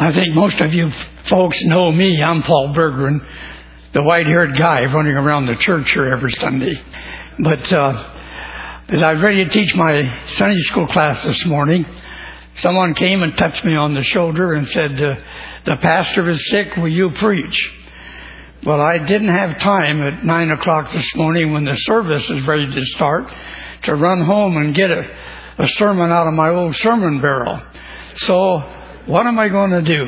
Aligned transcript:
I 0.00 0.14
think 0.14 0.34
most 0.34 0.58
of 0.62 0.72
you 0.72 0.90
folks 1.26 1.62
know 1.64 1.92
me. 1.92 2.22
I'm 2.24 2.42
Paul 2.42 2.72
Berggren, 2.74 3.22
the 3.92 4.02
white-haired 4.02 4.56
guy 4.56 4.86
running 4.86 5.12
around 5.12 5.44
the 5.44 5.56
church 5.56 5.92
here 5.92 6.10
every 6.10 6.32
Sunday. 6.32 6.82
But 7.38 7.70
uh, 7.70 8.10
as 8.88 9.02
I 9.02 9.12
was 9.12 9.22
ready 9.22 9.44
to 9.44 9.50
teach 9.50 9.74
my 9.74 10.24
Sunday 10.36 10.58
school 10.60 10.86
class 10.86 11.22
this 11.22 11.44
morning, 11.44 11.84
someone 12.60 12.94
came 12.94 13.22
and 13.22 13.36
touched 13.36 13.62
me 13.62 13.76
on 13.76 13.92
the 13.92 14.02
shoulder 14.02 14.54
and 14.54 14.66
said, 14.68 15.02
uh, 15.02 15.16
"The 15.66 15.76
pastor 15.82 16.30
is 16.30 16.48
sick. 16.48 16.68
Will 16.78 16.88
you 16.88 17.10
preach?" 17.10 17.70
Well, 18.64 18.80
I 18.80 18.96
didn't 18.96 19.28
have 19.28 19.58
time 19.58 20.00
at 20.00 20.24
nine 20.24 20.50
o'clock 20.50 20.90
this 20.92 21.14
morning 21.14 21.52
when 21.52 21.66
the 21.66 21.74
service 21.74 22.24
is 22.24 22.46
ready 22.46 22.74
to 22.74 22.84
start 22.96 23.30
to 23.82 23.94
run 23.94 24.24
home 24.24 24.56
and 24.56 24.74
get 24.74 24.90
a, 24.90 25.14
a 25.58 25.68
sermon 25.68 26.10
out 26.10 26.26
of 26.26 26.32
my 26.32 26.48
old 26.48 26.74
sermon 26.76 27.20
barrel. 27.20 27.60
So 28.16 28.79
what 29.06 29.26
am 29.26 29.38
I 29.38 29.48
going 29.48 29.70
to 29.70 29.82
do? 29.82 30.04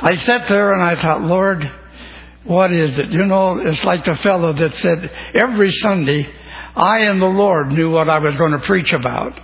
I 0.00 0.16
sat 0.16 0.48
there 0.48 0.72
and 0.72 0.82
I 0.82 1.00
thought, 1.00 1.22
Lord, 1.22 1.70
what 2.44 2.72
is 2.72 2.98
it? 2.98 3.10
You 3.10 3.24
know, 3.26 3.58
it's 3.58 3.84
like 3.84 4.04
the 4.04 4.16
fellow 4.16 4.52
that 4.52 4.74
said, 4.74 5.12
every 5.34 5.70
Sunday, 5.70 6.28
I 6.74 7.00
and 7.00 7.20
the 7.20 7.26
Lord 7.26 7.68
knew 7.68 7.90
what 7.90 8.08
I 8.08 8.18
was 8.18 8.36
going 8.36 8.52
to 8.52 8.58
preach 8.58 8.92
about. 8.92 9.38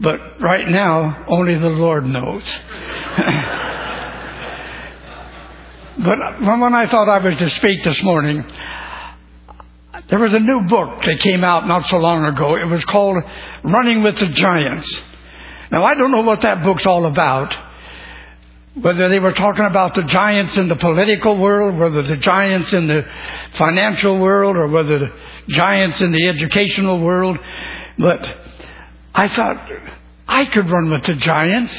But 0.00 0.40
right 0.40 0.66
now, 0.66 1.26
only 1.28 1.58
the 1.58 1.68
Lord 1.68 2.06
knows. 2.06 2.42
but 5.98 6.18
when 6.40 6.74
I 6.74 6.88
thought 6.90 7.08
I 7.08 7.18
was 7.18 7.38
to 7.38 7.50
speak 7.50 7.84
this 7.84 8.02
morning, 8.02 8.44
there 10.08 10.18
was 10.18 10.32
a 10.32 10.40
new 10.40 10.66
book 10.68 11.02
that 11.02 11.20
came 11.20 11.44
out 11.44 11.68
not 11.68 11.86
so 11.88 11.98
long 11.98 12.24
ago. 12.24 12.56
It 12.56 12.66
was 12.66 12.84
called 12.84 13.22
Running 13.62 14.02
with 14.02 14.18
the 14.18 14.28
Giants. 14.28 14.90
Now, 15.70 15.84
I 15.84 15.94
don't 15.94 16.10
know 16.10 16.22
what 16.22 16.40
that 16.42 16.62
book's 16.62 16.86
all 16.86 17.06
about. 17.06 17.54
Whether 18.74 19.10
they 19.10 19.18
were 19.18 19.32
talking 19.32 19.66
about 19.66 19.94
the 19.94 20.04
giants 20.04 20.56
in 20.56 20.68
the 20.68 20.76
political 20.76 21.36
world, 21.36 21.78
whether 21.78 22.02
the 22.02 22.16
giants 22.16 22.72
in 22.72 22.86
the 22.86 23.02
financial 23.54 24.18
world, 24.18 24.56
or 24.56 24.68
whether 24.68 24.98
the 24.98 25.12
giants 25.48 26.00
in 26.00 26.10
the 26.10 26.28
educational 26.28 27.00
world. 27.00 27.38
But 27.98 28.38
I 29.14 29.28
thought 29.28 29.68
I 30.26 30.46
could 30.46 30.70
run 30.70 30.90
with 30.90 31.04
the 31.04 31.16
giants. 31.16 31.74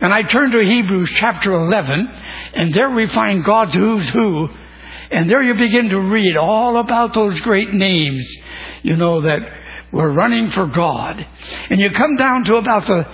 And 0.00 0.12
I 0.12 0.22
turned 0.22 0.52
to 0.52 0.60
Hebrews 0.60 1.10
chapter 1.16 1.50
11, 1.52 2.08
and 2.54 2.74
there 2.74 2.90
we 2.90 3.06
find 3.08 3.42
God's 3.42 3.74
who's 3.74 4.08
who. 4.10 4.48
And 5.10 5.30
there 5.30 5.42
you 5.42 5.54
begin 5.54 5.88
to 5.88 5.98
read 5.98 6.36
all 6.36 6.76
about 6.76 7.14
those 7.14 7.40
great 7.40 7.72
names, 7.72 8.28
you 8.82 8.96
know, 8.96 9.22
that 9.22 9.40
were 9.90 10.12
running 10.12 10.50
for 10.50 10.66
God. 10.66 11.26
And 11.70 11.80
you 11.80 11.90
come 11.90 12.16
down 12.16 12.44
to 12.44 12.56
about 12.56 12.86
the 12.86 13.06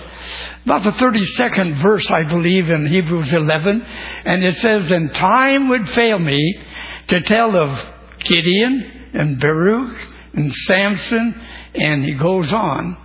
about 0.65 0.83
the 0.83 0.91
32nd 0.91 1.81
verse, 1.81 2.09
I 2.09 2.23
believe, 2.23 2.69
in 2.69 2.87
Hebrews 2.87 3.31
11, 3.31 3.81
and 4.25 4.43
it 4.43 4.55
says, 4.57 4.91
And 4.91 5.13
time 5.13 5.69
would 5.69 5.89
fail 5.89 6.19
me 6.19 6.59
to 7.07 7.21
tell 7.21 7.55
of 7.55 7.79
Gideon 8.19 9.09
and 9.13 9.39
Barak 9.39 9.95
and 10.33 10.53
Samson, 10.67 11.41
and 11.75 12.03
he 12.03 12.13
goes 12.13 12.51
on. 12.51 12.97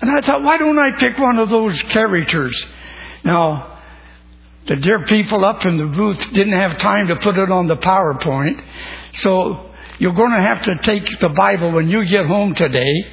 And 0.00 0.10
I 0.10 0.20
thought, 0.24 0.42
why 0.42 0.58
don't 0.58 0.78
I 0.78 0.92
pick 0.92 1.18
one 1.18 1.38
of 1.38 1.50
those 1.50 1.80
characters? 1.82 2.64
Now, 3.24 3.80
the 4.66 4.76
dear 4.76 5.04
people 5.04 5.44
up 5.44 5.64
in 5.66 5.76
the 5.78 5.86
booth 5.86 6.32
didn't 6.32 6.52
have 6.52 6.78
time 6.78 7.08
to 7.08 7.16
put 7.16 7.36
it 7.36 7.50
on 7.50 7.66
the 7.66 7.76
PowerPoint, 7.76 8.62
so 9.20 9.72
you're 9.98 10.14
going 10.14 10.30
to 10.30 10.40
have 10.40 10.62
to 10.64 10.76
take 10.82 11.04
the 11.20 11.30
Bible 11.30 11.72
when 11.72 11.88
you 11.88 12.06
get 12.06 12.26
home 12.26 12.54
today, 12.54 13.04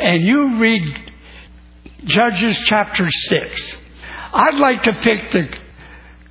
and 0.00 0.22
you 0.22 0.58
read 0.58 0.82
Judges 2.06 2.56
chapter 2.66 3.08
6. 3.08 3.76
I'd 4.32 4.56
like 4.56 4.82
to 4.82 4.92
pick 4.92 5.32
the 5.32 5.48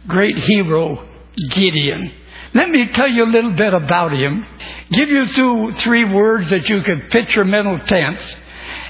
great 0.07 0.37
hero, 0.37 1.07
Gideon. 1.49 2.11
Let 2.53 2.69
me 2.69 2.87
tell 2.89 3.07
you 3.07 3.23
a 3.23 3.31
little 3.31 3.53
bit 3.53 3.73
about 3.73 4.13
him. 4.13 4.45
Give 4.91 5.09
you 5.09 5.33
two, 5.33 5.71
three 5.73 6.05
words 6.05 6.51
that 6.51 6.69
you 6.69 6.81
could 6.83 7.09
picture 7.09 7.43
mental 7.43 7.79
tense. 7.79 8.35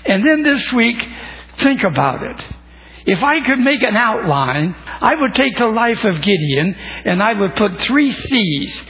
And 0.06 0.26
then 0.26 0.44
this 0.44 0.74
week, 0.74 0.98
think 1.60 1.84
about 1.84 2.22
it. 2.22 2.46
If 3.06 3.20
I 3.24 3.40
could 3.40 3.60
make 3.60 3.82
an 3.84 3.96
outline, 3.96 4.76
I 4.86 5.16
would 5.16 5.36
take 5.36 5.58
the 5.58 5.68
life 5.68 6.04
of 6.04 6.22
Gideon 6.22 6.76
and 7.06 7.24
I 7.24 7.34
would 7.34 7.56
put 7.56 7.78
three 7.80 8.12
C's. 8.12 8.82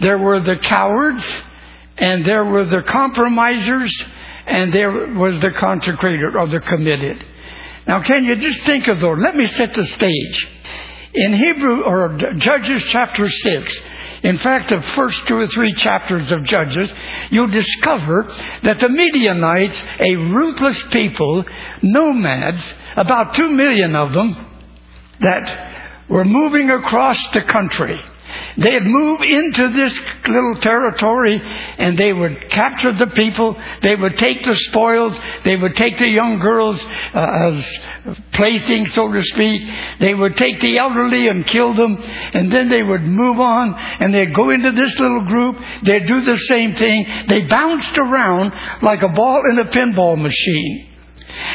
There 0.00 0.18
were 0.18 0.40
the 0.40 0.56
cowards, 0.56 1.24
and 1.96 2.24
there 2.24 2.44
were 2.44 2.64
the 2.64 2.82
compromisers, 2.82 3.92
and 4.46 4.72
there 4.72 5.14
was 5.14 5.40
the 5.40 5.52
consecrated 5.52 6.34
or 6.36 6.48
the 6.48 6.60
committed. 6.60 7.24
Now, 7.86 8.02
can 8.02 8.24
you 8.24 8.36
just 8.36 8.62
think 8.62 8.88
of 8.88 9.00
those? 9.00 9.18
Let 9.18 9.36
me 9.36 9.46
set 9.46 9.74
the 9.74 9.86
stage. 9.86 10.48
In 11.14 11.32
Hebrew 11.32 11.82
or 11.82 12.18
Judges 12.36 12.82
chapter 12.88 13.28
6, 13.28 13.72
in 14.22 14.38
fact, 14.38 14.70
the 14.70 14.82
first 14.94 15.26
two 15.26 15.36
or 15.36 15.46
three 15.46 15.72
chapters 15.72 16.30
of 16.32 16.42
Judges, 16.42 16.92
you'll 17.30 17.46
discover 17.46 18.34
that 18.62 18.80
the 18.80 18.88
Midianites, 18.88 19.80
a 20.00 20.16
ruthless 20.16 20.82
people, 20.90 21.44
nomads, 21.82 22.62
about 22.96 23.34
two 23.34 23.50
million 23.50 23.94
of 23.94 24.12
them, 24.12 24.36
that 25.20 26.08
were 26.08 26.24
moving 26.24 26.70
across 26.70 27.18
the 27.32 27.42
country. 27.42 27.98
They'd 28.58 28.82
move 28.82 29.20
into 29.20 29.68
this 29.68 29.98
little 30.26 30.56
territory 30.60 31.40
and 31.78 31.98
they 31.98 32.12
would 32.12 32.50
capture 32.50 32.92
the 32.92 33.08
people. 33.08 33.56
They 33.82 33.94
would 33.94 34.18
take 34.18 34.42
the 34.42 34.56
spoils. 34.56 35.16
They 35.44 35.56
would 35.56 35.76
take 35.76 35.98
the 35.98 36.08
young 36.08 36.38
girls 36.38 36.82
uh, 36.82 37.50
as 37.50 37.66
playthings, 38.32 38.94
so 38.94 39.12
to 39.12 39.22
speak. 39.22 39.62
They 40.00 40.14
would 40.14 40.36
take 40.36 40.60
the 40.60 40.78
elderly 40.78 41.28
and 41.28 41.46
kill 41.46 41.74
them. 41.74 41.96
And 41.98 42.50
then 42.50 42.68
they 42.68 42.82
would 42.82 43.02
move 43.02 43.40
on 43.40 43.74
and 43.74 44.14
they'd 44.14 44.34
go 44.34 44.50
into 44.50 44.72
this 44.72 44.98
little 44.98 45.24
group. 45.24 45.58
They'd 45.82 46.06
do 46.06 46.22
the 46.22 46.38
same 46.38 46.74
thing. 46.74 47.06
They 47.28 47.42
bounced 47.42 47.96
around 47.98 48.52
like 48.82 49.02
a 49.02 49.08
ball 49.08 49.42
in 49.50 49.58
a 49.58 49.66
pinball 49.66 50.20
machine. 50.20 50.94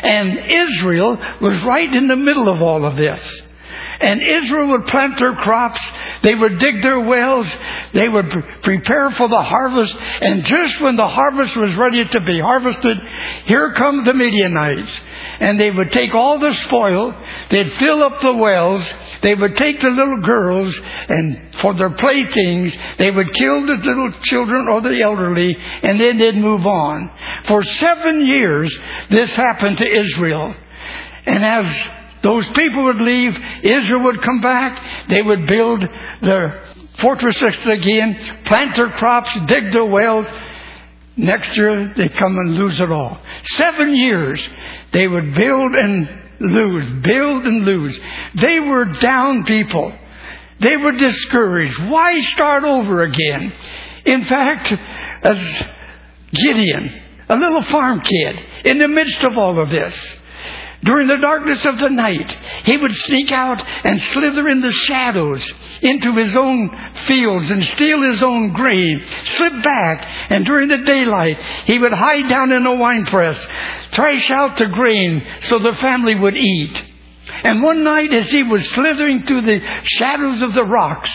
And 0.04 0.38
Israel 0.50 1.18
was 1.42 1.64
right 1.64 1.94
in 1.94 2.08
the 2.08 2.16
middle 2.16 2.48
of 2.48 2.62
all 2.62 2.86
of 2.86 2.96
this. 2.96 3.42
And 4.02 4.22
Israel 4.22 4.68
would 4.70 4.88
plant 4.88 5.20
their 5.20 5.36
crops. 5.36 5.80
They 6.24 6.36
would 6.36 6.58
dig 6.58 6.82
their 6.82 7.00
wells. 7.00 7.48
They 7.94 8.10
would 8.10 8.30
prepare 8.64 9.12
for 9.12 9.28
the 9.28 9.42
harvest. 9.42 9.96
And 10.22 10.44
just 10.44 10.82
when 10.82 10.96
the 10.96 11.08
harvest 11.08 11.56
was 11.56 11.76
ready 11.76 12.04
to 12.06 12.22
be 12.22 12.40
harvested, 12.40 13.00
here 13.46 13.74
come 13.74 14.04
the 14.04 14.14
Midianites. 14.14 14.92
And 15.40 15.60
they 15.60 15.72
would 15.72 15.92
take 15.92 16.16
all 16.16 16.40
the 16.40 16.54
spoil. 16.54 17.16
They'd 17.50 17.74
fill 17.74 18.04
up 18.04 18.22
the 18.22 18.34
wells. 18.34 18.84
They 19.22 19.36
would 19.36 19.56
take 19.56 19.82
the 19.82 19.90
little 19.90 20.22
girls 20.22 20.80
and 21.10 21.56
for 21.62 21.74
their 21.76 21.92
playthings, 21.92 22.76
they 22.98 23.12
would 23.12 23.34
kill 23.34 23.66
the 23.66 23.76
little 23.76 24.12
children 24.24 24.68
or 24.68 24.82
the 24.82 25.02
elderly 25.02 25.56
and 25.84 26.00
then 26.00 26.18
they'd 26.18 26.36
move 26.36 26.66
on. 26.66 27.12
For 27.46 27.64
seven 27.64 28.26
years, 28.26 28.76
this 29.10 29.32
happened 29.36 29.78
to 29.78 29.88
Israel. 29.88 30.56
And 31.26 31.46
as 31.46 31.68
those 32.24 32.46
people 32.56 32.84
would 32.84 33.02
leave. 33.02 33.36
Israel 33.64 34.04
would 34.04 34.22
come 34.22 34.42
back. 34.42 35.08
They 35.10 35.22
would 35.22 35.48
build 35.48 35.88
their 36.22 36.64
fortresses 37.00 37.66
again, 37.66 38.44
plant 38.46 38.76
their 38.76 38.92
crops, 38.92 39.32
dig 39.48 39.74
their 39.74 39.86
wells. 39.86 40.28
Next 41.18 41.56
year, 41.58 41.94
they 41.96 42.10
come 42.10 42.38
and 42.38 42.56
lose 42.56 42.80
it 42.80 42.92
all. 42.92 43.20
Seven 43.56 43.96
years, 43.96 44.48
they 44.94 45.08
would 45.08 45.36
build 45.36 45.76
and 45.76 46.10
lose, 46.40 47.04
build 47.04 47.46
and 47.46 47.66
lose. 47.66 48.00
They 48.42 48.60
were 48.60 48.86
down 48.86 49.44
people. 49.44 49.94
They 50.60 50.78
were 50.78 50.94
discouraged. 50.94 51.80
Why 51.90 52.22
start 52.22 52.64
over 52.64 53.04
again? 53.04 53.54
In 54.06 54.26
fact, 54.26 54.72
as 55.24 55.68
Gideon, 56.32 57.02
a 57.30 57.36
little 57.36 57.64
farm 57.64 58.02
kid, 58.02 58.36
in 58.66 58.78
the 58.78 58.88
midst 58.88 59.20
of 59.24 59.38
all 59.38 59.60
of 59.60 59.70
this, 59.70 59.96
during 60.84 61.08
the 61.08 61.18
darkness 61.18 61.64
of 61.66 61.78
the 61.78 61.90
night, 61.90 62.32
he 62.66 62.76
would 62.76 62.96
sneak 62.96 63.32
out 63.32 63.64
and 63.86 64.02
slither 64.02 64.48
in 64.48 64.62
the 64.62 64.72
shadows 64.72 65.48
into 65.82 66.16
his 66.16 66.36
own 66.36 66.76
fields 67.06 67.52
and 67.52 67.64
steal 67.64 68.02
his 68.02 68.22
own 68.24 68.54
grain, 68.54 69.06
slip 69.36 69.64
back, 69.64 70.32
and 70.32 70.44
during 70.46 70.70
the 70.70 70.80
daylight, 70.80 71.38
he 71.66 71.78
would 71.78 71.94
hide 71.94 72.28
down 72.28 72.52
in 72.52 72.66
a 72.66 72.76
wine 72.76 73.06
press, 73.06 73.40
thresh 73.92 74.32
out 74.32 74.58
the 74.58 74.68
grain 74.68 75.24
so 75.42 75.60
the 75.60 75.76
family 75.76 76.16
would 76.16 76.36
eat. 76.36 76.82
And 77.44 77.62
one 77.62 77.84
night, 77.84 78.12
as 78.12 78.30
he 78.30 78.42
was 78.42 78.68
slithering 78.70 79.26
through 79.26 79.42
the 79.42 79.62
shadows 79.84 80.42
of 80.42 80.56
the 80.56 80.66
rocks, 80.66 81.12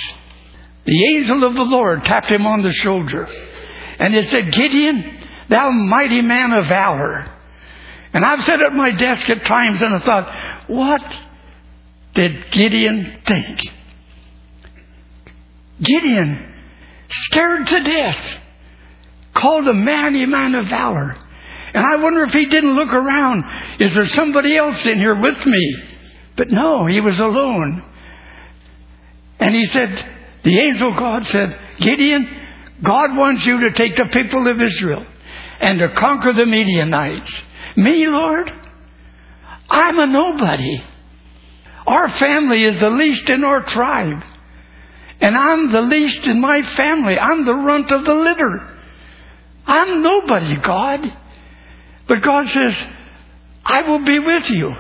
the 0.85 1.17
angel 1.17 1.43
of 1.43 1.55
the 1.55 1.65
Lord 1.65 2.05
tapped 2.05 2.31
him 2.31 2.47
on 2.47 2.63
the 2.63 2.73
shoulder. 2.73 3.29
And 3.99 4.15
it 4.15 4.29
said, 4.29 4.53
Gideon, 4.53 5.19
thou 5.49 5.71
mighty 5.71 6.23
man 6.23 6.53
of 6.53 6.67
valor. 6.67 7.36
And 8.13 8.25
I've 8.25 8.45
sat 8.45 8.61
at 8.61 8.75
my 8.75 8.91
desk 8.93 9.29
at 9.29 9.45
times 9.45 9.83
and 9.83 9.95
I 9.95 9.99
thought, 10.01 10.69
what 10.69 11.03
did 12.15 12.51
Gideon 12.51 13.21
think? 13.27 13.61
Gideon, 15.83 16.55
scared 17.09 17.67
to 17.67 17.83
death, 17.83 18.41
called 19.35 19.69
a 19.69 19.75
man. 19.75 19.97
mighty 20.13 20.27
man 20.27 20.55
of 20.55 20.69
valor. 20.69 21.17
And 21.75 21.85
I 21.85 21.97
wonder 21.97 22.25
if 22.25 22.33
he 22.33 22.47
didn't 22.47 22.75
look 22.75 22.93
around. 22.93 23.45
Is 23.81 23.95
there 23.95 24.09
somebody 24.09 24.57
else 24.57 24.85
in 24.87 24.99
here 24.99 25.21
with 25.21 25.45
me? 25.45 25.83
But 26.37 26.51
no, 26.51 26.87
he 26.87 27.01
was 27.01 27.19
alone. 27.19 27.83
And 29.39 29.55
he 29.55 29.67
said, 29.67 30.13
the 30.43 30.59
angel 30.59 30.95
God 30.99 31.27
said, 31.27 31.59
Gideon, 31.81 32.29
God 32.83 33.17
wants 33.17 33.45
you 33.45 33.61
to 33.61 33.73
take 33.73 33.97
the 33.97 34.07
people 34.07 34.47
of 34.47 34.61
Israel 34.61 35.05
and 35.61 35.79
to 35.81 35.93
conquer 35.95 36.33
the 36.33 36.47
Midianites. 36.47 37.43
Me, 37.77 38.07
Lord? 38.07 38.53
I'm 39.69 39.99
a 39.99 40.07
nobody. 40.07 40.83
Our 41.87 42.09
family 42.11 42.65
is 42.65 42.81
the 42.81 42.91
least 42.91 43.29
in 43.29 43.45
our 43.45 43.63
tribe. 43.63 44.23
And 45.21 45.37
I'm 45.37 45.71
the 45.71 45.83
least 45.83 46.25
in 46.27 46.41
my 46.41 46.63
family. 46.75 47.19
I'm 47.19 47.45
the 47.45 47.55
runt 47.55 47.91
of 47.91 48.05
the 48.05 48.15
litter. 48.15 48.77
I'm 49.67 50.03
nobody, 50.03 50.57
God. 50.57 51.01
But 52.09 52.23
God 52.23 52.49
says, 52.49 52.75
I 53.65 53.83
will 53.83 54.05
be 54.05 54.19
with 54.19 54.51
you. 54.51 54.75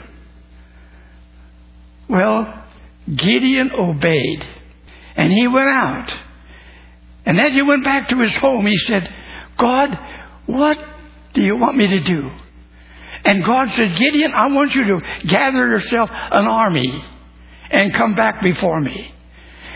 Well, 2.09 2.65
Gideon 3.09 3.73
obeyed. 3.73 4.45
And 5.17 5.33
he 5.33 5.49
went 5.49 5.71
out. 5.71 6.13
And 7.25 7.41
as 7.41 7.53
he 7.53 7.63
went 7.63 7.85
back 7.85 8.09
to 8.11 8.21
his 8.21 8.35
home, 8.37 8.67
he 8.67 8.77
said, 8.79 9.13
God, 9.59 9.99
what 10.47 10.79
do 11.35 11.43
you 11.43 11.57
want 11.57 11.77
me 11.77 11.89
to 11.89 12.01
do? 12.01 12.31
And 13.27 13.45
God 13.45 13.71
said, 13.73 13.97
Gideon, 13.97 14.33
I 14.33 14.47
want 14.47 14.73
you 14.73 14.85
to 14.85 15.27
gather 15.27 15.67
yourself 15.67 16.09
an 16.13 16.47
army 16.47 17.05
and 17.71 17.93
come 17.93 18.15
back 18.15 18.41
before 18.41 18.81
me. 18.81 19.13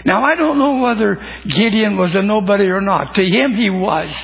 Now, 0.05 0.23
I 0.23 0.37
don't 0.37 0.57
know 0.57 0.81
whether 0.81 1.21
Gideon 1.47 1.97
was 1.97 2.15
a 2.15 2.23
nobody 2.23 2.67
or 2.67 2.81
not. 2.81 3.17
To 3.17 3.25
him, 3.25 3.57
he 3.57 3.69
was. 3.69 4.15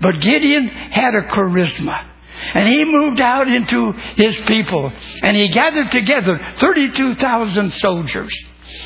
But 0.00 0.20
Gideon 0.20 0.68
had 0.68 1.14
a 1.14 1.28
charisma. 1.28 2.08
And 2.54 2.66
he 2.66 2.86
moved 2.86 3.20
out 3.20 3.48
into 3.48 3.92
his 4.16 4.34
people. 4.46 4.90
And 5.22 5.36
he 5.36 5.48
gathered 5.48 5.90
together 5.90 6.40
32,000 6.56 7.70
soldiers. 7.74 8.34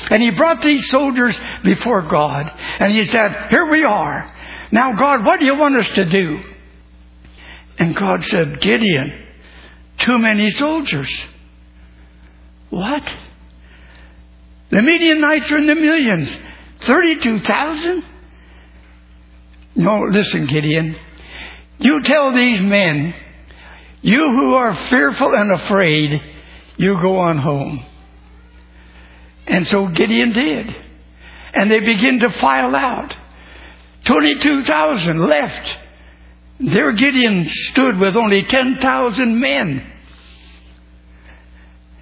And 0.09 0.21
he 0.21 0.31
brought 0.31 0.61
these 0.61 0.89
soldiers 0.89 1.39
before 1.63 2.01
God. 2.01 2.51
And 2.79 2.91
he 2.91 3.05
said, 3.05 3.47
Here 3.49 3.69
we 3.69 3.85
are. 3.85 4.35
Now, 4.73 4.91
God, 4.93 5.25
what 5.25 5.39
do 5.39 5.45
you 5.45 5.55
want 5.55 5.77
us 5.77 5.89
to 5.95 6.03
do? 6.03 6.39
And 7.79 7.95
God 7.95 8.25
said, 8.25 8.59
Gideon, 8.59 9.27
too 9.99 10.17
many 10.17 10.51
soldiers. 10.51 11.09
What? 12.69 13.03
The 14.71 14.81
Midianites 14.81 15.51
are 15.51 15.57
in 15.57 15.67
the 15.67 15.75
millions. 15.75 16.29
32,000? 16.81 18.03
No, 19.75 20.01
listen, 20.03 20.45
Gideon. 20.47 20.95
You 21.79 22.01
tell 22.03 22.33
these 22.33 22.61
men, 22.61 23.13
you 24.01 24.31
who 24.31 24.53
are 24.53 24.75
fearful 24.89 25.33
and 25.35 25.51
afraid, 25.51 26.21
you 26.77 26.93
go 27.01 27.19
on 27.19 27.37
home. 27.37 27.85
And 29.47 29.67
so 29.67 29.87
Gideon 29.87 30.31
did. 30.31 30.75
And 31.53 31.71
they 31.71 31.79
begin 31.79 32.19
to 32.19 32.29
file 32.29 32.75
out. 32.75 33.15
22,000 34.05 35.27
left. 35.27 35.73
There 36.59 36.91
Gideon 36.91 37.47
stood 37.49 37.97
with 37.97 38.15
only 38.15 38.43
10,000 38.43 39.39
men. 39.39 39.88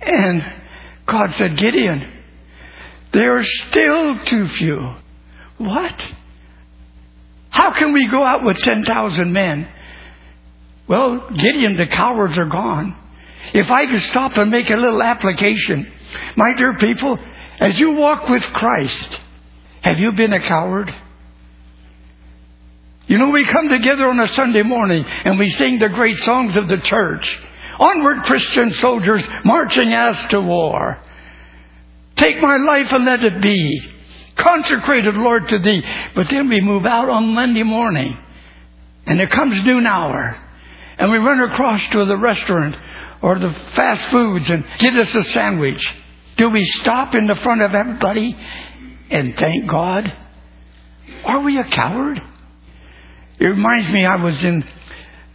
And 0.07 0.41
God 1.05 1.33
said, 1.33 1.57
Gideon, 1.57 2.13
there 3.11 3.37
are 3.37 3.43
still 3.43 4.23
too 4.25 4.47
few. 4.47 4.95
What? 5.57 6.01
How 7.49 7.71
can 7.73 7.91
we 7.91 8.07
go 8.07 8.23
out 8.23 8.43
with 8.43 8.57
10,000 8.59 9.33
men? 9.33 9.67
Well, 10.87 11.29
Gideon, 11.29 11.75
the 11.75 11.87
cowards 11.87 12.37
are 12.37 12.45
gone. 12.45 12.95
If 13.53 13.69
I 13.69 13.85
could 13.85 14.01
stop 14.03 14.37
and 14.37 14.49
make 14.49 14.69
a 14.69 14.77
little 14.77 15.03
application, 15.03 15.91
my 16.37 16.53
dear 16.53 16.75
people, 16.75 17.19
as 17.59 17.77
you 17.77 17.91
walk 17.91 18.29
with 18.29 18.43
Christ, 18.43 19.19
have 19.81 19.99
you 19.99 20.13
been 20.13 20.31
a 20.31 20.39
coward? 20.39 20.93
You 23.07 23.17
know, 23.17 23.29
we 23.29 23.45
come 23.45 23.67
together 23.67 24.07
on 24.07 24.19
a 24.19 24.29
Sunday 24.29 24.63
morning 24.63 25.03
and 25.05 25.37
we 25.37 25.49
sing 25.49 25.79
the 25.79 25.89
great 25.89 26.17
songs 26.19 26.55
of 26.55 26.69
the 26.69 26.77
church. 26.77 27.27
Onward, 27.79 28.23
Christian 28.23 28.73
soldiers, 28.73 29.23
marching 29.43 29.93
as 29.93 30.29
to 30.31 30.41
war. 30.41 30.99
Take 32.17 32.41
my 32.41 32.57
life 32.57 32.87
and 32.91 33.05
let 33.05 33.23
it 33.23 33.41
be. 33.41 33.81
Consecrated, 34.35 35.15
Lord, 35.15 35.49
to 35.49 35.59
thee. 35.59 35.83
But 36.15 36.29
then 36.29 36.49
we 36.49 36.61
move 36.61 36.85
out 36.85 37.09
on 37.09 37.33
Monday 37.33 37.63
morning 37.63 38.17
and 39.05 39.21
it 39.21 39.31
comes 39.31 39.63
noon 39.63 39.87
hour 39.87 40.37
and 40.97 41.11
we 41.11 41.17
run 41.17 41.39
across 41.39 41.81
to 41.91 42.05
the 42.05 42.17
restaurant 42.17 42.75
or 43.21 43.39
the 43.39 43.53
fast 43.73 44.11
foods 44.11 44.49
and 44.49 44.65
get 44.79 44.95
us 44.95 45.13
a 45.15 45.23
sandwich. 45.23 45.83
Do 46.37 46.49
we 46.49 46.63
stop 46.65 47.15
in 47.15 47.27
the 47.27 47.35
front 47.37 47.61
of 47.61 47.73
everybody 47.73 48.37
and 49.09 49.35
thank 49.35 49.67
God? 49.67 50.15
Are 51.23 51.39
we 51.41 51.57
a 51.57 51.63
coward? 51.63 52.21
It 53.39 53.45
reminds 53.45 53.91
me, 53.91 54.05
I 54.05 54.15
was 54.17 54.43
in 54.43 54.67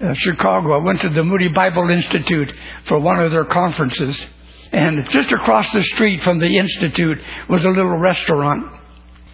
uh, 0.03 0.15
Chicago. 0.15 0.73
I 0.73 0.83
went 0.83 1.01
to 1.03 1.09
the 1.09 1.25
Moody 1.25 1.49
Bible 1.49 1.89
Institute 1.91 2.53
for 2.87 2.99
one 2.99 3.21
of 3.21 3.31
their 3.31 3.45
conferences. 3.45 4.27
And 4.73 5.07
just 5.13 5.33
across 5.33 5.71
the 5.73 5.83
street 5.83 6.23
from 6.23 6.39
the 6.39 6.59
Institute 6.59 7.19
was 7.49 7.65
a 7.65 7.69
little 7.69 7.99
restaurant 7.99 8.81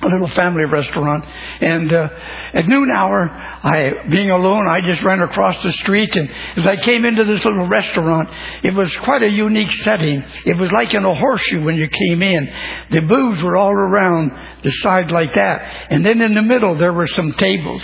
a 0.01 0.07
little 0.07 0.29
family 0.29 0.65
restaurant. 0.65 1.25
And 1.61 1.93
uh, 1.93 2.09
at 2.53 2.67
noon 2.67 2.91
hour, 2.91 3.29
I, 3.29 4.09
being 4.09 4.31
alone, 4.31 4.69
I 4.69 4.81
just 4.81 5.03
ran 5.03 5.21
across 5.21 5.61
the 5.63 5.73
street. 5.73 6.15
And 6.15 6.31
as 6.57 6.67
I 6.67 6.77
came 6.77 7.05
into 7.05 7.25
this 7.25 7.45
little 7.45 7.69
restaurant, 7.69 8.31
it 8.63 8.75
was 8.75 8.95
quite 8.99 9.23
a 9.23 9.31
unique 9.31 9.73
setting. 9.83 10.23
It 10.45 10.57
was 10.57 10.71
like 10.71 10.95
in 10.95 11.05
a 11.05 11.15
horseshoe 11.15 11.65
when 11.65 11.77
you 11.77 11.89
came 11.89 12.23
in. 12.23 12.53
The 12.91 13.03
booths 13.03 13.43
were 13.43 13.57
all 13.57 13.73
around 13.73 14.39
the 14.63 14.71
side 14.71 15.11
like 15.11 15.35
that. 15.35 15.87
And 15.91 16.05
then 16.07 16.21
in 16.21 16.35
the 16.35 16.43
middle, 16.43 16.77
there 16.77 16.93
were 16.93 17.09
some 17.09 17.33
tables. 17.33 17.83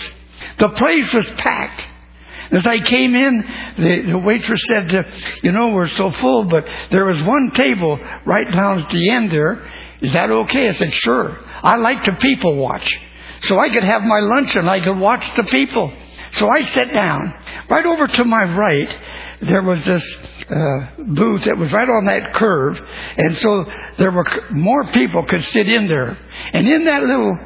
The 0.59 0.69
place 0.69 1.13
was 1.13 1.27
packed. 1.37 1.89
As 2.51 2.67
I 2.67 2.79
came 2.81 3.15
in, 3.15 3.45
the, 3.79 4.13
the 4.13 4.19
waitress 4.19 4.63
said, 4.69 4.95
uh, 4.95 5.05
you 5.43 5.53
know, 5.53 5.71
we're 5.71 5.89
so 5.89 6.11
full, 6.13 6.45
but 6.45 6.67
there 6.91 7.05
was 7.05 7.23
one 7.23 7.51
table 7.53 7.99
right 8.27 8.51
down 8.51 8.83
at 8.83 8.91
the 8.91 9.11
end 9.11 9.31
there. 9.31 9.65
Is 10.01 10.13
that 10.13 10.31
okay? 10.31 10.69
I 10.69 10.77
said, 10.77 10.93
sure. 10.93 11.39
I 11.63 11.77
like 11.77 12.05
to 12.05 12.17
people 12.17 12.57
watch. 12.57 12.93
So 13.43 13.59
I 13.59 13.69
could 13.69 13.85
have 13.85 14.03
my 14.03 14.21
lunch 14.21 14.55
and 14.57 14.69
I 14.69 14.81
could 14.81 14.99
watch 14.99 15.25
the 15.37 15.45
people. 15.45 15.93
So 16.33 16.49
I 16.49 16.65
sat 16.65 16.93
down. 16.93 17.33
Right 17.69 17.87
over 17.87 18.07
to 18.07 18.25
my 18.25 18.45
right, 18.45 18.99
there 19.41 19.63
was 19.63 19.85
this 19.85 20.17
uh, 20.51 20.87
booth 20.99 21.45
that 21.45 21.57
was 21.57 21.71
right 21.73 21.89
on 21.89 22.07
that 22.07 22.35
curve, 22.35 22.81
and 23.17 23.37
so 23.39 23.65
there 23.99 24.11
were 24.11 24.27
more 24.51 24.85
people 24.93 25.25
could 25.25 25.45
sit 25.45 25.69
in 25.69 25.87
there. 25.87 26.19
And 26.53 26.69
in 26.69 26.85
that 26.85 27.03
little 27.03 27.39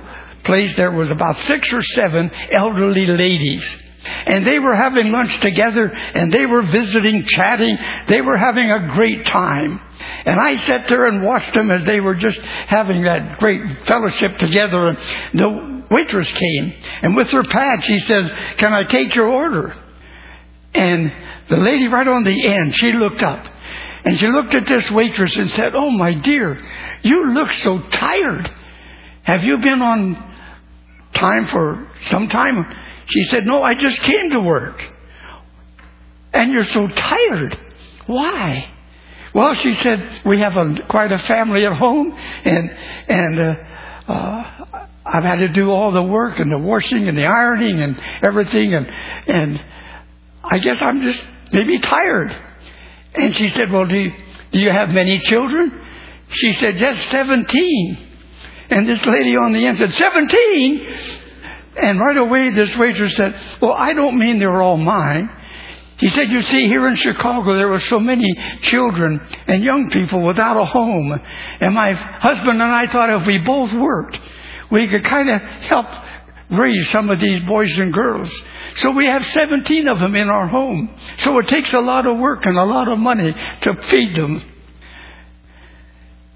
place, 0.44 0.74
there 0.76 0.90
was 0.90 1.10
about 1.10 1.38
six 1.40 1.72
or 1.72 1.82
seven 1.82 2.30
elderly 2.50 3.06
ladies. 3.06 3.64
And 4.04 4.46
they 4.46 4.58
were 4.58 4.74
having 4.74 5.10
lunch 5.10 5.38
together 5.40 5.88
and 5.88 6.32
they 6.32 6.46
were 6.46 6.62
visiting, 6.62 7.24
chatting. 7.24 7.76
They 8.08 8.20
were 8.20 8.36
having 8.36 8.70
a 8.70 8.94
great 8.94 9.26
time. 9.26 9.80
And 10.24 10.38
I 10.38 10.56
sat 10.66 10.88
there 10.88 11.06
and 11.06 11.24
watched 11.24 11.54
them 11.54 11.70
as 11.70 11.84
they 11.84 12.00
were 12.00 12.14
just 12.14 12.38
having 12.38 13.02
that 13.02 13.38
great 13.38 13.86
fellowship 13.86 14.38
together. 14.38 14.86
And 14.88 14.98
the 15.34 15.84
waitress 15.90 16.30
came 16.30 16.74
and 17.02 17.16
with 17.16 17.28
her 17.30 17.42
pad 17.42 17.82
she 17.84 17.98
said, 18.00 18.56
can 18.58 18.72
I 18.72 18.84
take 18.84 19.14
your 19.14 19.28
order? 19.28 19.74
And 20.74 21.10
the 21.48 21.56
lady 21.56 21.88
right 21.88 22.06
on 22.06 22.24
the 22.24 22.46
end, 22.46 22.76
she 22.76 22.92
looked 22.92 23.22
up 23.22 23.46
and 24.04 24.18
she 24.18 24.26
looked 24.26 24.54
at 24.54 24.66
this 24.66 24.90
waitress 24.90 25.36
and 25.36 25.50
said, 25.50 25.74
Oh 25.74 25.90
my 25.90 26.14
dear, 26.14 26.58
you 27.02 27.32
look 27.32 27.50
so 27.52 27.80
tired. 27.90 28.50
Have 29.22 29.42
you 29.42 29.58
been 29.58 29.82
on 29.82 30.27
time 31.14 31.48
for 31.48 31.90
some 32.10 32.28
time? 32.28 32.66
She 33.06 33.24
said, 33.24 33.46
No, 33.46 33.62
I 33.62 33.74
just 33.74 34.00
came 34.00 34.30
to 34.30 34.40
work. 34.40 34.82
And 36.32 36.52
you're 36.52 36.64
so 36.66 36.88
tired. 36.88 37.58
Why? 38.06 38.70
Well, 39.34 39.54
she 39.54 39.74
said, 39.74 40.22
we 40.24 40.40
have 40.40 40.56
a, 40.56 40.76
quite 40.88 41.12
a 41.12 41.18
family 41.18 41.64
at 41.66 41.72
home, 41.72 42.12
and, 42.44 42.70
and, 43.08 43.38
uh, 43.38 43.56
uh, 44.08 44.78
I've 45.04 45.24
had 45.24 45.36
to 45.36 45.48
do 45.48 45.70
all 45.70 45.92
the 45.92 46.02
work 46.02 46.38
and 46.38 46.50
the 46.50 46.58
washing 46.58 47.08
and 47.08 47.16
the 47.16 47.26
ironing 47.26 47.80
and 47.80 48.00
everything, 48.22 48.74
and, 48.74 48.86
and 49.26 49.64
I 50.42 50.58
guess 50.58 50.80
I'm 50.82 51.00
just 51.02 51.22
maybe 51.52 51.78
tired. 51.78 52.36
And 53.14 53.34
she 53.34 53.48
said, 53.50 53.70
well, 53.70 53.86
do 53.86 53.96
you, 53.96 54.12
do 54.52 54.60
you 54.60 54.70
have 54.70 54.90
many 54.90 55.20
children? 55.20 55.80
She 56.30 56.52
said, 56.52 56.76
just 56.76 57.08
17. 57.10 58.07
And 58.70 58.88
this 58.88 59.04
lady 59.06 59.36
on 59.36 59.52
the 59.52 59.66
end 59.66 59.78
said, 59.78 59.92
17? 59.92 60.98
And 61.76 62.00
right 62.00 62.16
away, 62.16 62.50
this 62.50 62.76
waitress 62.76 63.16
said, 63.16 63.40
Well, 63.60 63.72
I 63.72 63.94
don't 63.94 64.18
mean 64.18 64.38
they're 64.38 64.62
all 64.62 64.76
mine. 64.76 65.30
He 65.98 66.10
said, 66.10 66.28
You 66.28 66.42
see, 66.42 66.66
here 66.66 66.86
in 66.88 66.96
Chicago, 66.96 67.54
there 67.54 67.68
were 67.68 67.80
so 67.80 67.98
many 67.98 68.32
children 68.62 69.20
and 69.46 69.62
young 69.62 69.90
people 69.90 70.22
without 70.24 70.56
a 70.56 70.64
home. 70.64 71.18
And 71.60 71.74
my 71.74 71.92
husband 71.92 72.62
and 72.62 72.72
I 72.72 72.86
thought 72.86 73.20
if 73.20 73.26
we 73.26 73.38
both 73.38 73.72
worked, 73.72 74.20
we 74.70 74.88
could 74.88 75.04
kind 75.04 75.30
of 75.30 75.40
help 75.40 75.86
raise 76.50 76.88
some 76.90 77.10
of 77.10 77.20
these 77.20 77.40
boys 77.46 77.76
and 77.76 77.92
girls. 77.92 78.30
So 78.76 78.92
we 78.92 79.06
have 79.06 79.24
17 79.26 79.88
of 79.88 79.98
them 79.98 80.14
in 80.14 80.28
our 80.28 80.46
home. 80.46 80.94
So 81.18 81.38
it 81.38 81.48
takes 81.48 81.72
a 81.72 81.80
lot 81.80 82.06
of 82.06 82.18
work 82.18 82.46
and 82.46 82.56
a 82.56 82.64
lot 82.64 82.88
of 82.88 82.98
money 82.98 83.32
to 83.32 83.82
feed 83.88 84.16
them. 84.16 84.42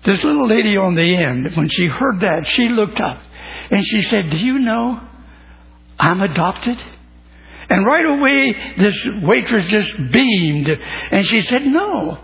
This 0.04 0.24
little 0.24 0.48
lady 0.48 0.76
on 0.76 0.94
the 0.96 1.16
end, 1.16 1.54
when 1.54 1.68
she 1.68 1.86
heard 1.86 2.20
that, 2.20 2.48
she 2.48 2.68
looked 2.68 3.00
up 3.00 3.22
and 3.70 3.84
she 3.84 4.02
said, 4.02 4.30
Do 4.30 4.36
you 4.36 4.58
know 4.58 5.00
I'm 5.98 6.20
adopted? 6.20 6.82
And 7.68 7.86
right 7.86 8.04
away, 8.04 8.74
this 8.78 8.96
waitress 9.22 9.66
just 9.68 9.96
beamed 10.10 10.68
and 10.68 11.26
she 11.26 11.42
said, 11.42 11.64
No. 11.64 12.18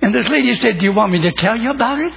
And 0.00 0.14
this 0.14 0.28
lady 0.28 0.54
said, 0.56 0.78
Do 0.78 0.86
you 0.86 0.92
want 0.92 1.12
me 1.12 1.20
to 1.20 1.32
tell 1.32 1.56
you 1.56 1.70
about 1.70 1.98
it? 1.98 2.14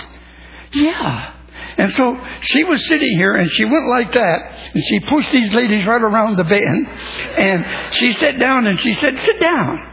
Yeah. 0.73 1.33
And 1.77 1.91
so 1.93 2.19
she 2.41 2.63
was 2.63 2.87
sitting 2.87 3.17
here 3.17 3.33
and 3.33 3.49
she 3.51 3.65
went 3.65 3.87
like 3.89 4.13
that 4.13 4.71
and 4.73 4.83
she 4.83 4.99
pushed 5.01 5.31
these 5.31 5.53
ladies 5.53 5.85
right 5.85 6.01
around 6.01 6.37
the 6.37 6.43
bend 6.45 6.87
and 7.37 7.95
she 7.95 8.13
sat 8.13 8.39
down 8.39 8.65
and 8.65 8.79
she 8.79 8.93
said, 8.93 9.19
Sit 9.19 9.41
down. 9.41 9.91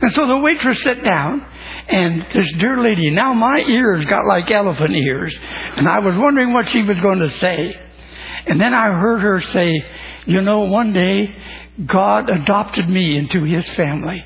And 0.00 0.12
so 0.14 0.26
the 0.26 0.38
waitress 0.38 0.82
sat 0.82 1.04
down 1.04 1.46
and 1.88 2.26
this 2.30 2.52
dear 2.54 2.80
lady, 2.80 3.10
now 3.10 3.32
my 3.32 3.64
ears 3.66 4.04
got 4.06 4.24
like 4.26 4.50
elephant 4.50 4.94
ears 4.94 5.36
and 5.76 5.88
I 5.88 5.98
was 5.98 6.16
wondering 6.16 6.52
what 6.52 6.68
she 6.68 6.82
was 6.82 6.98
going 7.00 7.18
to 7.20 7.30
say. 7.38 7.74
And 8.46 8.60
then 8.60 8.74
I 8.74 8.92
heard 8.92 9.20
her 9.20 9.42
say, 9.42 9.84
you 10.26 10.40
know, 10.40 10.60
one 10.60 10.92
day 10.92 11.34
God 11.84 12.30
adopted 12.30 12.88
me 12.88 13.16
into 13.16 13.44
his 13.44 13.68
family 13.70 14.24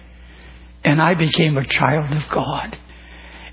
and 0.84 1.00
I 1.00 1.14
became 1.14 1.56
a 1.56 1.66
child 1.66 2.12
of 2.12 2.28
God. 2.28 2.78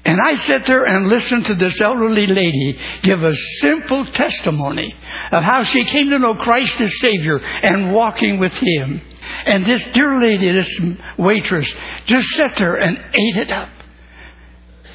And 0.06 0.20
I 0.22 0.36
sat 0.36 0.66
there 0.66 0.84
and 0.84 1.08
listened 1.08 1.46
to 1.46 1.56
this 1.56 1.80
elderly 1.80 2.28
lady 2.28 2.78
give 3.04 3.24
a 3.24 3.36
simple 3.62 4.06
testimony 4.08 4.94
of 5.32 5.44
how 5.44 5.64
she 5.64 5.86
came 5.86 6.10
to 6.10 6.20
know 6.20 6.36
Christ 6.36 6.74
as 6.80 7.00
Savior 7.00 7.38
and 7.38 7.94
walking 7.94 8.38
with 8.38 8.52
Him. 8.54 9.02
And 9.46 9.66
this 9.66 9.84
dear 9.94 10.20
lady, 10.20 10.52
this 10.52 10.82
waitress, 11.18 11.72
just 12.06 12.28
sat 12.32 12.58
there 12.58 12.76
and 12.76 12.98
ate 12.98 13.38
it 13.38 13.52
up. 13.52 13.70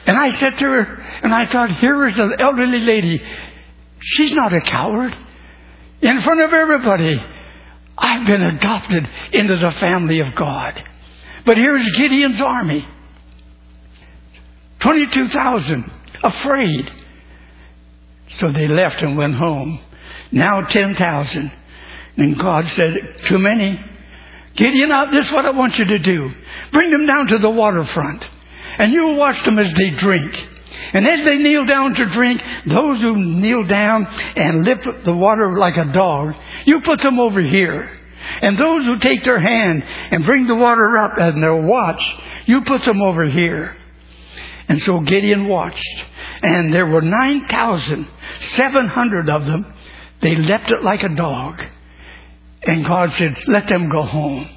And 0.09 0.17
I 0.17 0.35
said 0.39 0.57
to 0.57 0.65
her, 0.65 1.05
and 1.23 1.35
I 1.35 1.45
thought, 1.45 1.71
here 1.71 2.09
is 2.09 2.19
an 2.19 2.37
elderly 2.39 2.81
lady. 2.81 3.23
She's 4.01 4.33
not 4.33 4.55
a 4.55 4.61
coward. 4.63 5.15
In 6.01 6.23
front 6.23 6.41
of 6.41 6.55
everybody, 6.55 7.23
I've 7.99 8.27
been 8.27 8.43
adopted 8.43 9.07
into 9.33 9.59
the 9.59 9.71
family 9.73 10.21
of 10.21 10.35
God. 10.35 10.83
But 11.45 11.59
here's 11.59 11.95
Gideon's 11.95 12.41
army. 12.41 12.89
22,000 14.81 15.93
afraid. 16.23 16.91
So 18.31 18.51
they 18.51 18.67
left 18.67 19.03
and 19.03 19.15
went 19.15 19.35
home. 19.35 19.79
Now 20.33 20.63
10,000. 20.63 21.53
And 22.17 22.39
God 22.39 22.67
said, 22.69 22.95
too 23.27 23.39
many. 23.39 23.79
Gideon, 24.57 24.89
this 25.13 25.27
is 25.27 25.33
what 25.33 25.45
I 25.45 25.51
want 25.51 25.77
you 25.77 25.85
to 25.85 25.99
do. 25.99 26.31
Bring 26.73 26.93
them 26.93 27.05
down 27.05 27.27
to 27.27 27.37
the 27.37 27.51
waterfront. 27.51 28.27
And 28.79 28.93
you'll 28.93 29.17
watch 29.17 29.45
them 29.45 29.59
as 29.59 29.75
they 29.77 29.91
drink. 29.91 30.49
And 30.93 31.07
as 31.07 31.25
they 31.25 31.39
kneel 31.39 31.65
down 31.67 31.95
to 31.95 32.07
drink, 32.07 32.43
those 32.67 33.01
who 33.01 33.17
kneel 33.17 33.65
down 33.65 34.07
and 34.37 34.65
lift 34.65 34.87
the 35.05 35.13
water 35.13 35.59
like 35.59 35.77
a 35.77 35.93
dog, 35.93 36.37
you 36.65 36.81
put 36.81 37.01
them 37.01 37.19
over 37.19 37.41
here. 37.41 37.91
And 38.43 38.59
those 38.59 38.85
who 38.85 38.99
take 38.99 39.25
their 39.25 39.39
hand 39.39 39.83
and 39.85 40.25
bring 40.25 40.47
the 40.47 40.55
water 40.55 40.99
up 40.99 41.17
and 41.19 41.43
their 41.43 41.57
watch, 41.57 42.03
you 42.47 42.61
put 42.63 42.85
them 42.85 43.03
over 43.03 43.29
here. 43.29 43.77
And 44.69 44.81
so 44.83 45.01
Gideon 45.01 45.49
watched. 45.49 46.05
And 46.43 46.73
there 46.73 46.87
were 46.87 47.01
9,700 47.01 49.31
of 49.31 49.47
them. 49.47 49.75
They 50.21 50.37
leapt 50.37 50.71
it 50.71 50.83
like 50.83 51.03
a 51.03 51.09
dog. 51.09 51.65
And 52.63 52.85
God 52.85 53.13
said, 53.13 53.49
let 53.49 53.67
them 53.69 53.89
go 53.89 54.03
home. 54.03 54.51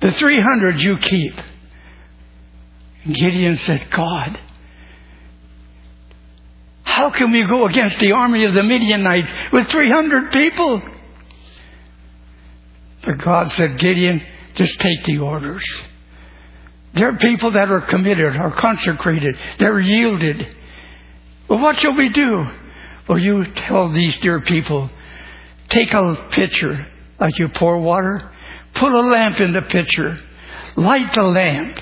The 0.00 0.12
300 0.12 0.80
you 0.80 0.96
keep. 0.98 1.34
Gideon 3.12 3.56
said, 3.58 3.88
God, 3.90 4.38
how 6.82 7.10
can 7.10 7.30
we 7.32 7.44
go 7.44 7.66
against 7.66 7.98
the 7.98 8.12
army 8.12 8.44
of 8.44 8.54
the 8.54 8.62
Midianites 8.62 9.30
with 9.52 9.68
300 9.68 10.32
people? 10.32 10.82
But 13.04 13.18
God 13.18 13.52
said, 13.52 13.78
Gideon, 13.78 14.22
just 14.54 14.78
take 14.80 15.04
the 15.04 15.18
orders. 15.18 15.64
There 16.94 17.08
are 17.08 17.18
people 17.18 17.50
that 17.52 17.70
are 17.70 17.82
committed, 17.82 18.36
are 18.36 18.56
consecrated, 18.56 19.38
they're 19.58 19.78
yielded. 19.78 20.56
Well, 21.48 21.60
what 21.60 21.78
shall 21.78 21.94
we 21.94 22.08
do? 22.08 22.46
Well, 23.08 23.18
you 23.18 23.44
tell 23.52 23.92
these 23.92 24.16
dear 24.20 24.40
people, 24.40 24.90
take 25.68 25.92
a 25.92 26.28
pitcher 26.30 26.86
like 27.20 27.38
you 27.38 27.48
pour 27.48 27.78
water, 27.78 28.30
put 28.74 28.92
a 28.92 29.00
lamp 29.00 29.38
in 29.40 29.52
the 29.52 29.62
pitcher, 29.62 30.18
light 30.76 31.12
the 31.14 31.22
lamp, 31.22 31.78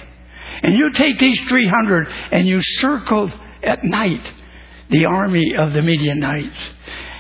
and 0.63 0.75
you 0.75 0.91
take 0.93 1.19
these 1.19 1.41
300 1.49 2.09
and 2.33 2.47
you 2.47 2.61
circle 2.61 3.33
at 3.63 3.85
night 3.85 4.23
the 4.91 5.07
army 5.07 5.55
of 5.59 5.73
the 5.73 5.83
Midianites. 5.83 6.57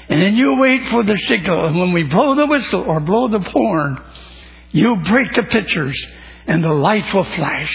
And 0.08 0.22
then 0.22 0.36
you 0.36 0.56
wait 0.56 0.88
for 0.88 1.02
the 1.02 1.16
signal, 1.16 1.66
and 1.66 1.78
when 1.78 1.92
we 1.92 2.04
blow 2.04 2.34
the 2.34 2.46
whistle 2.46 2.82
or 2.82 3.00
blow 3.00 3.28
the 3.28 3.40
horn, 3.40 3.98
you 4.70 4.96
break 4.96 5.32
the 5.32 5.44
pitchers 5.44 5.96
and 6.46 6.62
the 6.62 6.72
lights 6.72 7.12
will 7.12 7.24
flash. 7.24 7.72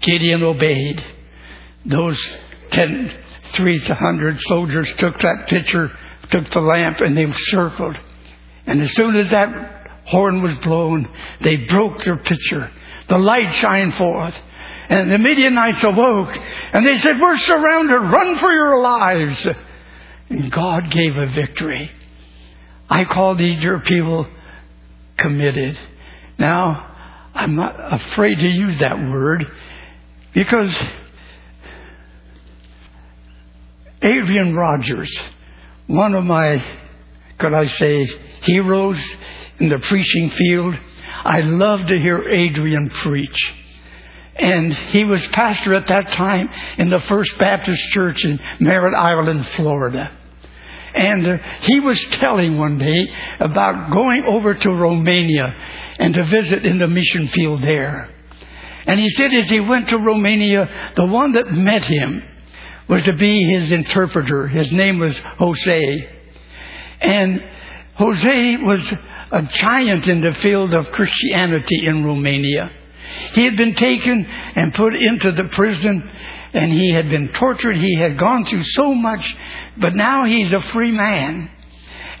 Gideon 0.00 0.42
obeyed. 0.42 1.04
Those 1.84 2.18
ten, 2.70 3.12
three 3.52 3.78
hundred 3.80 4.40
soldiers 4.42 4.90
took 4.98 5.18
that 5.20 5.48
pitcher, 5.48 5.90
took 6.30 6.50
the 6.50 6.60
lamp, 6.60 7.00
and 7.00 7.16
they 7.16 7.26
circled. 7.50 7.98
And 8.66 8.80
as 8.80 8.92
soon 8.94 9.16
as 9.16 9.28
that 9.30 9.77
horn 10.08 10.42
was 10.42 10.56
blown, 10.58 11.08
they 11.40 11.56
broke 11.56 12.02
their 12.04 12.16
pitcher. 12.16 12.70
The 13.08 13.18
light 13.18 13.54
shined 13.54 13.94
forth. 13.94 14.34
And 14.88 15.12
the 15.12 15.18
Midianites 15.18 15.84
awoke, 15.84 16.34
and 16.72 16.86
they 16.86 16.96
said, 16.96 17.20
We're 17.20 17.36
surrounded, 17.36 17.94
run 17.94 18.38
for 18.38 18.50
your 18.50 18.80
lives. 18.80 19.46
And 20.30 20.50
God 20.50 20.90
gave 20.90 21.14
a 21.14 21.26
victory. 21.26 21.90
I 22.88 23.04
call 23.04 23.34
these 23.34 23.60
dear 23.60 23.80
people 23.80 24.26
committed. 25.18 25.78
Now, 26.38 26.96
I'm 27.34 27.54
not 27.54 27.74
afraid 27.76 28.36
to 28.36 28.48
use 28.48 28.78
that 28.80 28.96
word 28.98 29.46
because 30.32 30.74
Adrian 34.00 34.54
Rogers, 34.54 35.14
one 35.86 36.14
of 36.14 36.24
my, 36.24 36.64
could 37.38 37.52
I 37.52 37.66
say, 37.66 38.06
heroes 38.42 38.98
in 39.58 39.68
the 39.68 39.78
preaching 39.78 40.30
field, 40.30 40.76
I 41.24 41.40
loved 41.40 41.88
to 41.88 41.98
hear 41.98 42.22
Adrian 42.28 42.90
preach. 42.90 43.54
And 44.36 44.72
he 44.72 45.04
was 45.04 45.26
pastor 45.28 45.74
at 45.74 45.88
that 45.88 46.12
time 46.12 46.48
in 46.78 46.90
the 46.90 47.00
First 47.00 47.36
Baptist 47.38 47.82
Church 47.90 48.24
in 48.24 48.38
Merritt 48.60 48.94
Island, 48.94 49.46
Florida. 49.48 50.12
And 50.94 51.26
uh, 51.26 51.38
he 51.62 51.80
was 51.80 52.02
telling 52.20 52.56
one 52.56 52.78
day 52.78 53.06
about 53.40 53.92
going 53.92 54.24
over 54.24 54.54
to 54.54 54.70
Romania 54.70 55.54
and 55.98 56.14
to 56.14 56.24
visit 56.24 56.64
in 56.64 56.78
the 56.78 56.86
mission 56.86 57.28
field 57.28 57.62
there. 57.62 58.10
And 58.86 58.98
he 58.98 59.10
said 59.10 59.34
as 59.34 59.50
he 59.50 59.60
went 59.60 59.88
to 59.88 59.98
Romania, 59.98 60.92
the 60.96 61.06
one 61.06 61.32
that 61.32 61.52
met 61.52 61.84
him 61.84 62.22
was 62.88 63.04
to 63.04 63.12
be 63.12 63.42
his 63.42 63.70
interpreter. 63.70 64.46
His 64.46 64.72
name 64.72 64.98
was 64.98 65.16
Jose. 65.38 66.08
And 67.00 67.44
Jose 67.96 68.56
was 68.56 68.80
a 69.30 69.42
giant 69.42 70.06
in 70.06 70.20
the 70.20 70.34
field 70.34 70.74
of 70.74 70.90
Christianity 70.90 71.86
in 71.86 72.04
Romania. 72.04 72.70
He 73.34 73.44
had 73.44 73.56
been 73.56 73.74
taken 73.74 74.26
and 74.26 74.74
put 74.74 74.94
into 74.94 75.32
the 75.32 75.44
prison 75.44 76.10
and 76.52 76.72
he 76.72 76.90
had 76.90 77.10
been 77.10 77.28
tortured. 77.28 77.76
He 77.76 77.94
had 77.94 78.18
gone 78.18 78.44
through 78.44 78.64
so 78.64 78.94
much, 78.94 79.36
but 79.76 79.94
now 79.94 80.24
he's 80.24 80.52
a 80.52 80.62
free 80.62 80.92
man. 80.92 81.50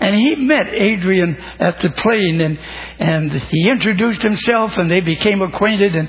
And 0.00 0.14
he 0.14 0.36
met 0.36 0.68
Adrian 0.72 1.36
at 1.58 1.80
the 1.80 1.90
plane 1.90 2.40
and, 2.40 2.58
and 2.98 3.32
he 3.32 3.68
introduced 3.68 4.22
himself 4.22 4.76
and 4.76 4.88
they 4.90 5.00
became 5.00 5.42
acquainted. 5.42 5.96
And 5.96 6.08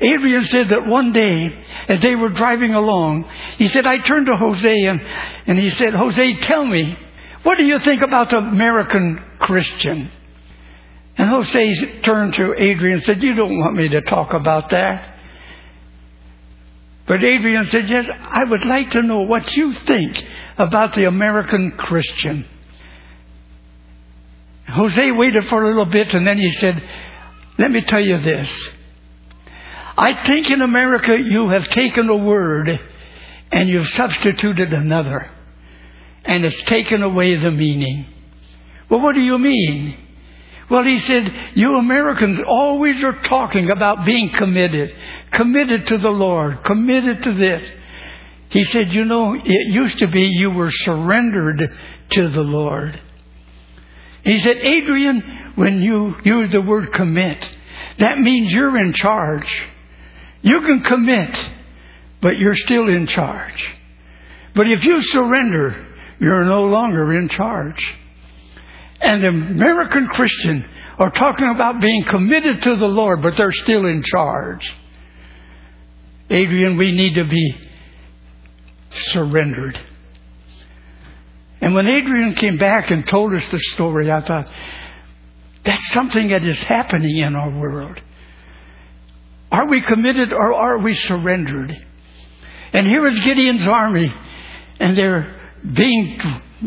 Adrian 0.00 0.44
said 0.44 0.70
that 0.70 0.86
one 0.86 1.12
day, 1.12 1.64
as 1.88 2.00
they 2.00 2.16
were 2.16 2.30
driving 2.30 2.74
along, 2.74 3.30
he 3.58 3.68
said, 3.68 3.86
I 3.86 3.98
turned 3.98 4.26
to 4.26 4.36
Jose 4.36 4.84
and, 4.86 5.00
and 5.46 5.58
he 5.58 5.70
said, 5.70 5.94
Jose, 5.94 6.40
tell 6.40 6.64
me, 6.64 6.98
what 7.44 7.58
do 7.58 7.64
you 7.64 7.78
think 7.78 8.02
about 8.02 8.30
the 8.30 8.38
American 8.38 9.22
Christian? 9.38 10.10
And 11.18 11.28
Jose 11.28 12.00
turned 12.00 12.34
to 12.34 12.54
Adrian 12.56 12.98
and 12.98 13.02
said, 13.02 13.22
You 13.22 13.34
don't 13.34 13.58
want 13.58 13.74
me 13.74 13.88
to 13.88 14.00
talk 14.02 14.32
about 14.32 14.70
that. 14.70 15.16
But 17.08 17.24
Adrian 17.24 17.66
said, 17.66 17.88
Yes, 17.88 18.08
I 18.08 18.44
would 18.44 18.64
like 18.64 18.90
to 18.90 19.02
know 19.02 19.22
what 19.22 19.56
you 19.56 19.72
think 19.72 20.16
about 20.56 20.94
the 20.94 21.06
American 21.06 21.72
Christian. 21.72 22.46
Jose 24.68 25.10
waited 25.10 25.46
for 25.48 25.64
a 25.64 25.66
little 25.66 25.86
bit 25.86 26.14
and 26.14 26.24
then 26.24 26.38
he 26.38 26.52
said, 26.52 26.80
Let 27.58 27.72
me 27.72 27.80
tell 27.80 28.04
you 28.04 28.22
this. 28.22 28.48
I 29.96 30.24
think 30.24 30.48
in 30.48 30.62
America 30.62 31.20
you 31.20 31.48
have 31.48 31.68
taken 31.70 32.08
a 32.08 32.16
word 32.16 32.78
and 33.50 33.68
you've 33.68 33.88
substituted 33.88 34.72
another. 34.72 35.32
And 36.24 36.44
it's 36.44 36.62
taken 36.62 37.02
away 37.02 37.34
the 37.34 37.50
meaning. 37.50 38.06
Well, 38.88 39.00
what 39.00 39.16
do 39.16 39.22
you 39.22 39.38
mean? 39.38 40.07
Well, 40.70 40.84
he 40.84 40.98
said, 40.98 41.52
you 41.54 41.76
Americans 41.76 42.40
always 42.46 43.02
are 43.02 43.22
talking 43.22 43.70
about 43.70 44.04
being 44.04 44.30
committed, 44.32 44.94
committed 45.30 45.86
to 45.86 45.98
the 45.98 46.10
Lord, 46.10 46.62
committed 46.62 47.22
to 47.22 47.32
this. 47.34 47.62
He 48.50 48.64
said, 48.64 48.92
You 48.92 49.04
know, 49.04 49.34
it 49.34 49.44
used 49.44 49.98
to 49.98 50.08
be 50.08 50.22
you 50.22 50.50
were 50.50 50.70
surrendered 50.70 51.70
to 52.10 52.28
the 52.28 52.42
Lord. 52.42 53.00
He 54.24 54.42
said, 54.42 54.58
Adrian, 54.58 55.52
when 55.54 55.80
you 55.80 56.16
use 56.24 56.52
the 56.52 56.60
word 56.60 56.92
commit, 56.92 57.44
that 57.98 58.18
means 58.18 58.52
you're 58.52 58.76
in 58.76 58.92
charge. 58.92 59.48
You 60.42 60.60
can 60.62 60.82
commit, 60.82 61.36
but 62.20 62.38
you're 62.38 62.54
still 62.54 62.88
in 62.88 63.06
charge. 63.06 63.66
But 64.54 64.68
if 64.70 64.84
you 64.84 65.02
surrender, 65.02 65.86
you're 66.20 66.44
no 66.44 66.64
longer 66.64 67.12
in 67.12 67.28
charge. 67.28 67.82
And 69.00 69.24
American 69.24 70.08
Christian 70.08 70.68
are 70.98 71.10
talking 71.10 71.48
about 71.48 71.80
being 71.80 72.02
committed 72.04 72.62
to 72.62 72.76
the 72.76 72.88
Lord, 72.88 73.22
but 73.22 73.36
they're 73.36 73.52
still 73.52 73.86
in 73.86 74.02
charge. 74.02 74.74
Adrian, 76.30 76.76
we 76.76 76.92
need 76.92 77.14
to 77.14 77.24
be 77.24 77.56
surrendered. 79.12 79.78
And 81.60 81.74
when 81.74 81.86
Adrian 81.86 82.34
came 82.34 82.56
back 82.56 82.90
and 82.90 83.06
told 83.06 83.34
us 83.34 83.44
the 83.50 83.60
story, 83.74 84.10
I 84.10 84.20
thought, 84.20 84.50
that's 85.64 85.92
something 85.92 86.28
that 86.28 86.44
is 86.44 86.58
happening 86.60 87.18
in 87.18 87.34
our 87.34 87.50
world. 87.50 88.00
Are 89.50 89.66
we 89.66 89.80
committed 89.80 90.32
or 90.32 90.54
are 90.54 90.78
we 90.78 90.94
surrendered? 90.96 91.74
And 92.72 92.86
here 92.86 93.06
is 93.06 93.18
Gideon's 93.20 93.66
army, 93.66 94.12
and 94.78 94.96
they're 94.96 95.40
being 95.72 96.20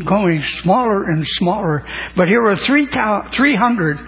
going 0.05 0.43
smaller 0.61 1.03
and 1.03 1.27
smaller. 1.27 1.85
But 2.15 2.27
here 2.27 2.45
are 2.45 2.55
300, 2.55 3.99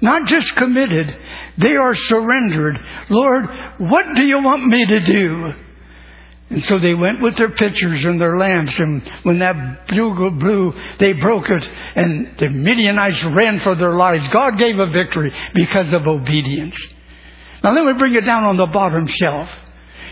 not 0.00 0.26
just 0.26 0.54
committed, 0.56 1.16
they 1.58 1.76
are 1.76 1.94
surrendered. 1.94 2.80
Lord, 3.08 3.48
what 3.78 4.14
do 4.14 4.22
you 4.24 4.42
want 4.42 4.66
me 4.66 4.86
to 4.86 5.00
do? 5.00 5.54
And 6.50 6.64
so 6.64 6.80
they 6.80 6.94
went 6.94 7.20
with 7.22 7.36
their 7.36 7.50
pitchers 7.50 8.04
and 8.04 8.20
their 8.20 8.36
lamps, 8.36 8.76
and 8.78 9.08
when 9.22 9.38
that 9.38 9.86
bugle 9.86 10.32
blew, 10.32 10.74
they 10.98 11.12
broke 11.12 11.48
it, 11.48 11.70
and 11.94 12.36
the 12.38 12.48
Midianites 12.48 13.22
ran 13.36 13.60
for 13.60 13.76
their 13.76 13.94
lives. 13.94 14.26
God 14.32 14.58
gave 14.58 14.80
a 14.80 14.86
victory 14.86 15.32
because 15.54 15.92
of 15.92 16.08
obedience. 16.08 16.76
Now 17.62 17.72
let 17.72 17.86
me 17.86 17.92
bring 17.92 18.14
it 18.14 18.24
down 18.24 18.42
on 18.42 18.56
the 18.56 18.66
bottom 18.66 19.06
shelf. 19.06 19.48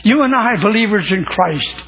You 0.05 0.23
and 0.23 0.33
I, 0.33 0.59
believers 0.59 1.11
in 1.11 1.25
Christ, 1.25 1.88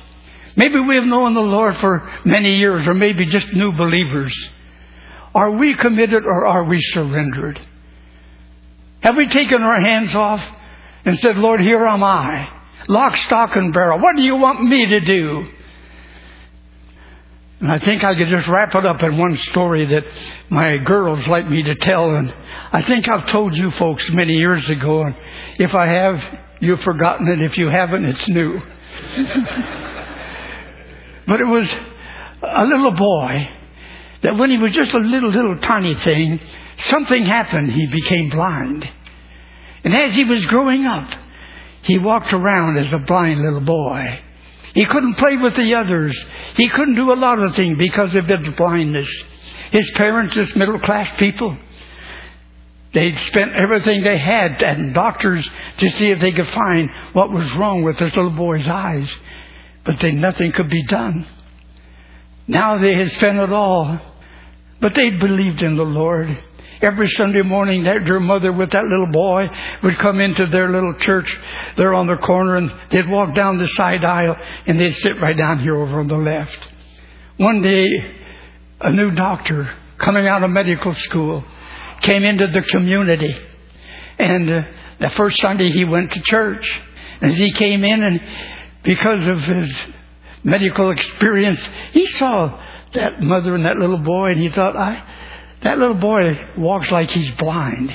maybe 0.56 0.80
we 0.80 0.96
have 0.96 1.04
known 1.04 1.34
the 1.34 1.40
Lord 1.40 1.76
for 1.78 2.10
many 2.24 2.56
years, 2.56 2.86
or 2.86 2.94
maybe 2.94 3.26
just 3.26 3.52
new 3.52 3.72
believers. 3.72 4.34
Are 5.34 5.50
we 5.52 5.74
committed 5.74 6.24
or 6.24 6.46
are 6.46 6.64
we 6.64 6.80
surrendered? 6.82 7.60
Have 9.00 9.16
we 9.16 9.28
taken 9.28 9.62
our 9.62 9.80
hands 9.80 10.14
off 10.14 10.42
and 11.04 11.18
said, 11.18 11.38
Lord, 11.38 11.60
here 11.60 11.84
am 11.86 12.02
I? 12.02 12.48
Lock, 12.88 13.16
stock, 13.16 13.56
and 13.56 13.72
barrel. 13.72 13.98
What 14.00 14.16
do 14.16 14.22
you 14.22 14.36
want 14.36 14.62
me 14.62 14.86
to 14.86 15.00
do? 15.00 15.46
And 17.60 17.70
I 17.70 17.78
think 17.78 18.02
I 18.02 18.14
could 18.14 18.28
just 18.28 18.48
wrap 18.48 18.74
it 18.74 18.86
up 18.86 19.02
in 19.02 19.18
one 19.18 19.36
story 19.36 19.84
that 19.86 20.04
my 20.48 20.78
girls 20.78 21.26
like 21.26 21.48
me 21.48 21.62
to 21.62 21.74
tell. 21.76 22.14
And 22.14 22.32
I 22.72 22.82
think 22.82 23.06
I've 23.06 23.26
told 23.26 23.54
you 23.54 23.70
folks 23.70 24.10
many 24.10 24.34
years 24.34 24.66
ago. 24.68 25.02
And 25.02 25.14
if 25.58 25.74
I 25.74 25.86
have, 25.86 26.22
you've 26.60 26.82
forgotten 26.82 27.28
it. 27.28 27.42
If 27.42 27.58
you 27.58 27.68
haven't, 27.68 28.04
it's 28.06 28.28
new. 28.28 28.60
but 31.30 31.40
it 31.40 31.44
was 31.44 31.72
a 32.42 32.66
little 32.66 32.90
boy 32.90 33.48
that 34.22 34.36
when 34.36 34.50
he 34.50 34.58
was 34.58 34.72
just 34.72 34.92
a 34.92 34.98
little, 34.98 35.30
little 35.30 35.58
tiny 35.58 35.94
thing, 35.94 36.40
something 36.76 37.24
happened. 37.24 37.70
He 37.70 37.86
became 37.86 38.30
blind. 38.30 38.90
And 39.84 39.94
as 39.94 40.12
he 40.12 40.24
was 40.24 40.44
growing 40.46 40.86
up, 40.86 41.08
he 41.82 41.98
walked 41.98 42.32
around 42.32 42.78
as 42.78 42.92
a 42.92 42.98
blind 42.98 43.42
little 43.42 43.60
boy. 43.60 44.18
He 44.74 44.84
couldn't 44.86 45.14
play 45.14 45.36
with 45.36 45.54
the 45.54 45.72
others. 45.74 46.20
He 46.56 46.68
couldn't 46.68 46.96
do 46.96 47.12
a 47.12 47.14
lot 47.14 47.38
of 47.38 47.54
things 47.54 47.78
because 47.78 48.16
of 48.16 48.26
his 48.26 48.48
blindness. 48.56 49.08
His 49.70 49.88
parents, 49.94 50.34
just 50.34 50.56
middle 50.56 50.80
class 50.80 51.16
people, 51.16 51.56
they'd 52.92 53.16
spent 53.28 53.52
everything 53.52 54.02
they 54.02 54.18
had 54.18 54.60
and 54.64 54.92
doctors 54.92 55.48
to 55.78 55.90
see 55.90 56.10
if 56.10 56.20
they 56.20 56.32
could 56.32 56.48
find 56.48 56.90
what 57.12 57.30
was 57.30 57.54
wrong 57.54 57.84
with 57.84 57.98
this 57.98 58.16
little 58.16 58.32
boy's 58.32 58.66
eyes. 58.66 59.08
But 59.90 59.98
they, 59.98 60.12
nothing 60.12 60.52
could 60.52 60.70
be 60.70 60.84
done. 60.84 61.26
Now 62.46 62.78
they 62.78 62.94
had 62.94 63.10
spent 63.10 63.38
it 63.38 63.52
all. 63.52 63.98
But 64.80 64.94
they 64.94 65.10
believed 65.10 65.64
in 65.64 65.74
the 65.74 65.82
Lord. 65.82 66.28
Every 66.80 67.08
Sunday 67.08 67.42
morning, 67.42 67.82
that 67.82 68.04
their 68.04 68.20
mother 68.20 68.52
with 68.52 68.70
that 68.70 68.84
little 68.84 69.08
boy 69.08 69.50
would 69.82 69.98
come 69.98 70.20
into 70.20 70.46
their 70.46 70.70
little 70.70 70.94
church 70.94 71.36
there 71.76 71.92
on 71.92 72.06
the 72.06 72.18
corner 72.18 72.56
and 72.56 72.70
they'd 72.92 73.10
walk 73.10 73.34
down 73.34 73.58
the 73.58 73.66
side 73.66 74.04
aisle 74.04 74.36
and 74.64 74.78
they'd 74.78 74.94
sit 74.94 75.20
right 75.20 75.36
down 75.36 75.58
here 75.58 75.74
over 75.76 75.98
on 75.98 76.06
the 76.06 76.16
left. 76.16 76.68
One 77.36 77.60
day, 77.60 77.88
a 78.80 78.92
new 78.92 79.10
doctor 79.10 79.74
coming 79.98 80.28
out 80.28 80.44
of 80.44 80.50
medical 80.50 80.94
school 80.94 81.44
came 82.02 82.22
into 82.22 82.46
the 82.46 82.62
community 82.62 83.36
and 84.20 84.48
uh, 84.48 84.62
the 85.00 85.10
first 85.16 85.40
Sunday 85.40 85.70
he 85.70 85.84
went 85.84 86.12
to 86.12 86.22
church. 86.22 86.80
As 87.20 87.36
he 87.36 87.52
came 87.52 87.84
in 87.84 88.02
and 88.02 88.20
because 88.82 89.26
of 89.26 89.40
his 89.40 89.74
medical 90.42 90.90
experience, 90.90 91.60
he 91.92 92.06
saw 92.06 92.60
that 92.94 93.20
mother 93.20 93.54
and 93.54 93.64
that 93.64 93.76
little 93.76 93.98
boy 93.98 94.32
and 94.32 94.40
he 94.40 94.48
thought, 94.48 94.76
I, 94.76 95.02
that 95.62 95.78
little 95.78 95.94
boy 95.94 96.24
walks 96.56 96.90
like 96.90 97.10
he's 97.10 97.30
blind. 97.32 97.92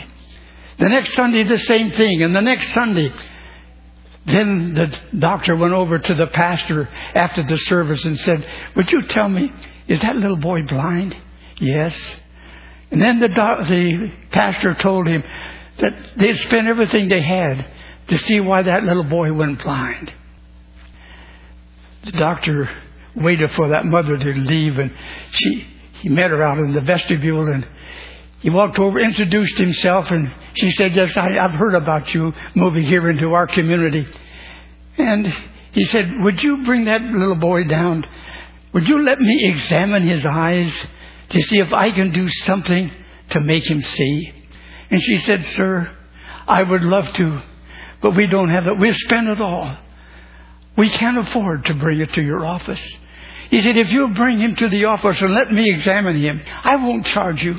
The 0.77 0.89
next 0.89 1.13
Sunday, 1.13 1.43
the 1.43 1.59
same 1.59 1.91
thing. 1.91 2.21
And 2.21 2.35
the 2.35 2.41
next 2.41 2.73
Sunday, 2.73 3.11
then 4.25 4.73
the 4.73 4.97
doctor 5.17 5.55
went 5.55 5.73
over 5.73 5.97
to 5.97 6.15
the 6.15 6.27
pastor 6.27 6.89
after 7.13 7.43
the 7.43 7.57
service 7.57 8.03
and 8.05 8.19
said, 8.19 8.45
Would 8.75 8.91
you 8.91 9.03
tell 9.07 9.29
me, 9.29 9.51
is 9.87 10.01
that 10.01 10.15
little 10.15 10.37
boy 10.37 10.63
blind? 10.63 11.15
Yes. 11.59 11.95
And 12.91 13.01
then 13.01 13.19
the, 13.19 13.27
the 13.27 14.11
pastor 14.31 14.75
told 14.75 15.07
him 15.07 15.23
that 15.79 15.91
they'd 16.17 16.37
spent 16.39 16.67
everything 16.67 17.09
they 17.09 17.21
had 17.21 17.65
to 18.09 18.17
see 18.19 18.39
why 18.39 18.61
that 18.61 18.83
little 18.83 19.03
boy 19.03 19.33
went 19.33 19.63
blind. 19.63 20.13
The 22.05 22.11
doctor 22.11 22.69
waited 23.15 23.51
for 23.51 23.69
that 23.69 23.85
mother 23.85 24.17
to 24.17 24.33
leave 24.33 24.77
and 24.77 24.91
she 25.31 25.67
he 26.01 26.09
met 26.09 26.31
her 26.31 26.43
out 26.43 26.59
in 26.59 26.73
the 26.73 26.81
vestibule 26.81 27.51
and 27.51 27.65
he 28.45 28.51
walked 28.51 28.77
over, 28.77 28.99
introduced 28.99 29.57
himself, 29.57 30.11
and 30.11 30.31
she 30.53 30.69
said, 30.69 30.93
Yes, 30.95 31.17
I, 31.17 31.35
I've 31.35 31.57
heard 31.57 31.73
about 31.73 32.13
you 32.13 32.31
moving 32.53 32.83
here 32.83 33.09
into 33.09 33.33
our 33.33 33.47
community. 33.47 34.05
And 34.99 35.25
he 35.71 35.83
said, 35.85 36.13
Would 36.19 36.43
you 36.43 36.63
bring 36.63 36.85
that 36.85 37.01
little 37.01 37.33
boy 37.33 37.63
down? 37.63 38.05
Would 38.73 38.87
you 38.87 39.01
let 39.01 39.19
me 39.19 39.49
examine 39.51 40.03
his 40.03 40.23
eyes 40.27 40.71
to 41.29 41.41
see 41.41 41.57
if 41.57 41.73
I 41.73 41.89
can 41.89 42.11
do 42.11 42.29
something 42.29 42.91
to 43.31 43.39
make 43.39 43.67
him 43.67 43.81
see? 43.81 44.31
And 44.91 45.01
she 45.01 45.17
said, 45.17 45.43
Sir, 45.45 45.91
I 46.47 46.61
would 46.61 46.83
love 46.83 47.11
to, 47.13 47.41
but 47.99 48.15
we 48.15 48.27
don't 48.27 48.49
have 48.49 48.67
it. 48.67 48.77
We've 48.77 48.95
spent 48.95 49.27
it 49.27 49.41
all. 49.41 49.75
We 50.77 50.89
can't 50.89 51.17
afford 51.17 51.65
to 51.65 51.73
bring 51.73 51.99
it 51.99 52.13
to 52.13 52.21
your 52.21 52.45
office. 52.45 52.81
He 53.49 53.61
said, 53.61 53.77
if 53.77 53.91
you'll 53.91 54.09
bring 54.09 54.39
him 54.39 54.55
to 54.55 54.69
the 54.69 54.85
office 54.85 55.21
and 55.21 55.33
let 55.33 55.51
me 55.51 55.69
examine 55.69 56.19
him, 56.19 56.41
I 56.63 56.75
won't 56.75 57.05
charge 57.05 57.41
you. 57.43 57.55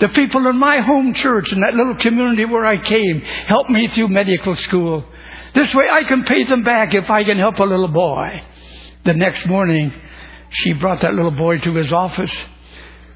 The 0.00 0.08
people 0.08 0.46
in 0.46 0.56
my 0.56 0.78
home 0.78 1.14
church 1.14 1.52
in 1.52 1.60
that 1.60 1.74
little 1.74 1.96
community 1.96 2.44
where 2.44 2.64
I 2.64 2.78
came 2.78 3.20
helped 3.20 3.70
me 3.70 3.88
through 3.88 4.08
medical 4.08 4.56
school. 4.56 5.04
This 5.54 5.74
way 5.74 5.88
I 5.90 6.04
can 6.04 6.24
pay 6.24 6.44
them 6.44 6.62
back 6.62 6.94
if 6.94 7.10
I 7.10 7.24
can 7.24 7.38
help 7.38 7.58
a 7.58 7.64
little 7.64 7.88
boy. 7.88 8.42
The 9.04 9.14
next 9.14 9.46
morning, 9.46 9.92
she 10.50 10.72
brought 10.74 11.00
that 11.00 11.14
little 11.14 11.30
boy 11.30 11.58
to 11.58 11.74
his 11.74 11.92
office 11.92 12.32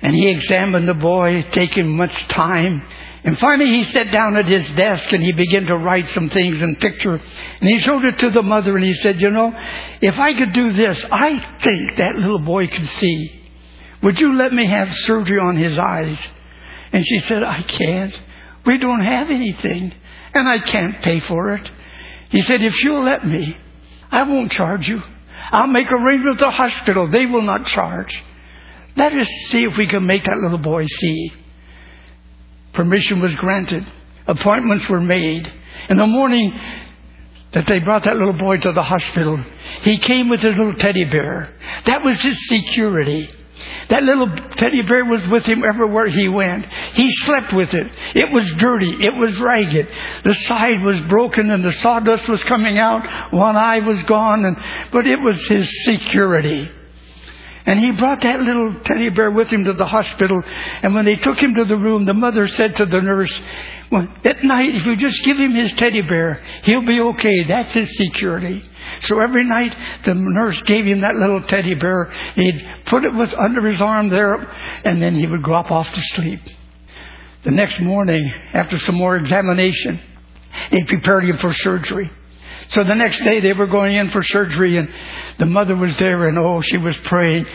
and 0.01 0.15
he 0.15 0.29
examined 0.29 0.89
the 0.89 0.95
boy, 0.95 1.47
taking 1.53 1.97
much 1.97 2.29
time. 2.29 2.83
And 3.25 3.39
finally 3.39 3.71
he 3.71 3.85
sat 3.93 4.11
down 4.11 4.37
at 4.37 4.47
his 4.47 4.69
desk 4.71 5.13
and 5.13 5.23
he 5.23 5.33
began 5.33 5.67
to 5.67 5.77
write 5.77 6.09
some 6.09 6.29
things 6.29 6.61
and 6.61 6.79
picture. 6.81 7.15
And 7.15 7.69
he 7.69 7.79
showed 7.79 8.05
it 8.05 8.19
to 8.19 8.31
the 8.31 8.43
mother 8.43 8.75
and 8.75 8.85
he 8.85 8.95
said, 8.95 9.21
you 9.21 9.31
know, 9.31 9.55
if 10.01 10.19
I 10.19 10.35
could 10.35 10.53
do 10.53 10.73
this, 10.73 11.05
I 11.11 11.59
think 11.61 11.99
that 11.99 12.17
little 12.17 12.41
boy 12.41 12.67
could 12.67 12.89
see. 12.89 13.41
Would 14.03 14.19
you 14.19 14.33
let 14.33 14.53
me 14.53 14.67
have 14.67 14.93
surgery 14.97 15.39
on 15.39 15.57
his 15.57 15.79
eyes? 15.79 16.19
And 16.93 17.07
she 17.07 17.21
said, 17.21 17.45
I 17.45 17.63
can't. 17.63 18.21
We 18.67 18.79
don't 18.79 19.05
have 19.05 19.31
anything 19.31 19.95
and 20.35 20.49
I 20.49 20.59
can't 20.59 21.01
pay 21.03 21.21
for 21.21 21.55
it. 21.55 21.71
He 22.31 22.43
said, 22.43 22.61
if 22.61 22.83
you'll 22.83 23.05
let 23.05 23.25
me, 23.25 23.57
I 24.11 24.25
won't 24.25 24.51
charge 24.51 24.89
you. 24.89 25.01
I'll 25.53 25.69
make 25.69 25.93
arrangements 25.93 26.41
with 26.41 26.49
the 26.49 26.51
hospital. 26.51 27.09
They 27.09 27.27
will 27.27 27.43
not 27.43 27.67
charge. 27.67 28.15
Let 28.97 29.13
us 29.13 29.29
see 29.51 29.65
if 29.65 29.77
we 29.77 29.87
can 29.87 30.07
make 30.07 30.25
that 30.25 30.39
little 30.39 30.59
boy 30.59 30.87
see. 30.87 31.33
Permission 32.75 33.21
was 33.21 33.33
granted. 33.35 33.87
Appointments 34.27 34.89
were 34.89 35.01
made. 35.01 35.51
In 35.89 35.97
the 35.97 36.07
morning 36.07 36.53
that 37.53 37.67
they 37.67 37.81
brought 37.81 38.05
that 38.05 38.17
little 38.17 38.33
boy 38.33 38.57
to 38.59 38.73
the 38.73 38.83
hospital, 38.83 39.43
he 39.83 39.99
came 39.99 40.29
with 40.29 40.41
his 40.41 40.57
little 40.57 40.75
teddy 40.75 41.05
bear. 41.05 41.55
That 41.87 42.05
was 42.05 42.21
his 42.21 42.39
security. 42.49 43.29
That 43.91 44.03
little 44.03 44.29
teddy 44.57 44.83
bear 44.83 45.05
was 45.05 45.23
with 45.29 45.45
him 45.45 45.63
everywhere 45.65 46.07
he 46.07 46.29
went. 46.29 46.67
He 46.95 47.11
slept 47.25 47.53
with 47.53 47.75
it. 47.75 47.87
It 48.15 48.33
was 48.33 48.51
dirty. 48.57 48.91
It 48.91 49.15
was 49.15 49.39
ragged. 49.39 49.89
The 50.25 50.35
side 50.35 50.83
was 50.83 51.09
broken 51.09 51.51
and 51.51 51.65
the 51.65 51.73
sawdust 51.73 52.29
was 52.29 52.43
coming 52.45 52.79
out. 52.79 53.33
One 53.33 53.57
eye 53.57 53.81
was 53.81 54.03
gone, 54.05 54.45
and, 54.45 54.57
but 54.91 55.07
it 55.07 55.21
was 55.21 55.45
his 55.47 55.71
security. 55.85 56.71
And 57.65 57.79
he 57.79 57.93
brought 57.93 58.23
that 58.23 58.41
little 58.41 58.81
teddy 58.81 59.09
bear 59.09 59.31
with 59.31 59.49
him 59.49 59.65
to 59.65 59.73
the 59.73 59.87
hospital. 59.87 60.43
And 60.83 60.95
when 60.95 61.05
they 61.05 61.17
took 61.17 61.39
him 61.39 61.55
to 61.55 61.65
the 61.65 61.77
room, 61.77 62.05
the 62.05 62.15
mother 62.15 62.49
said 62.49 62.77
to 62.77 62.87
the 62.87 63.01
nurse, 63.01 63.41
well, 63.91 64.09
at 64.25 64.43
night, 64.43 64.75
if 64.75 64.87
you 64.87 64.97
just 64.97 65.23
give 65.23 65.37
him 65.37 65.55
his 65.55 65.73
teddy 65.75 66.01
bear, 66.01 66.43
he'll 66.65 66.85
be 66.85 67.01
okay. 67.01 67.45
That's 67.47 67.73
his 67.73 67.95
security. 67.97 68.63
So 69.03 69.21
every 69.21 69.45
night, 69.45 69.77
the 70.05 70.15
nurse 70.15 70.61
gave 70.63 70.87
him 70.87 71.03
that 71.03 71.15
little 71.15 71.43
teddy 71.43 71.75
bear. 71.75 72.11
He'd 72.35 72.69
put 72.87 73.05
it 73.05 73.15
with, 73.15 73.33
under 73.35 73.61
his 73.69 73.81
arm 73.81 74.09
there, 74.09 74.51
and 74.85 75.01
then 75.01 75.15
he 75.15 75.27
would 75.27 75.43
drop 75.43 75.71
off 75.71 75.93
to 75.93 76.01
sleep. 76.15 76.41
The 77.45 77.51
next 77.51 77.81
morning, 77.81 78.33
after 78.55 78.79
some 78.79 78.95
more 78.95 79.17
examination, 79.17 80.01
they 80.71 80.85
prepared 80.85 81.25
him 81.25 81.39
for 81.39 81.53
surgery. 81.53 82.11
So 82.73 82.85
the 82.85 82.95
next 82.95 83.23
day 83.23 83.41
they 83.41 83.53
were 83.53 83.67
going 83.67 83.95
in 83.97 84.11
for 84.11 84.23
surgery 84.23 84.79
and 84.79 84.89
the 85.39 85.47
mother 85.47 85.77
was 85.77 85.97
there 85.99 86.29
and 86.29 86.39
oh, 86.39 86.63
she 86.63 86.79
was 86.79 86.97
praying. 87.05 87.47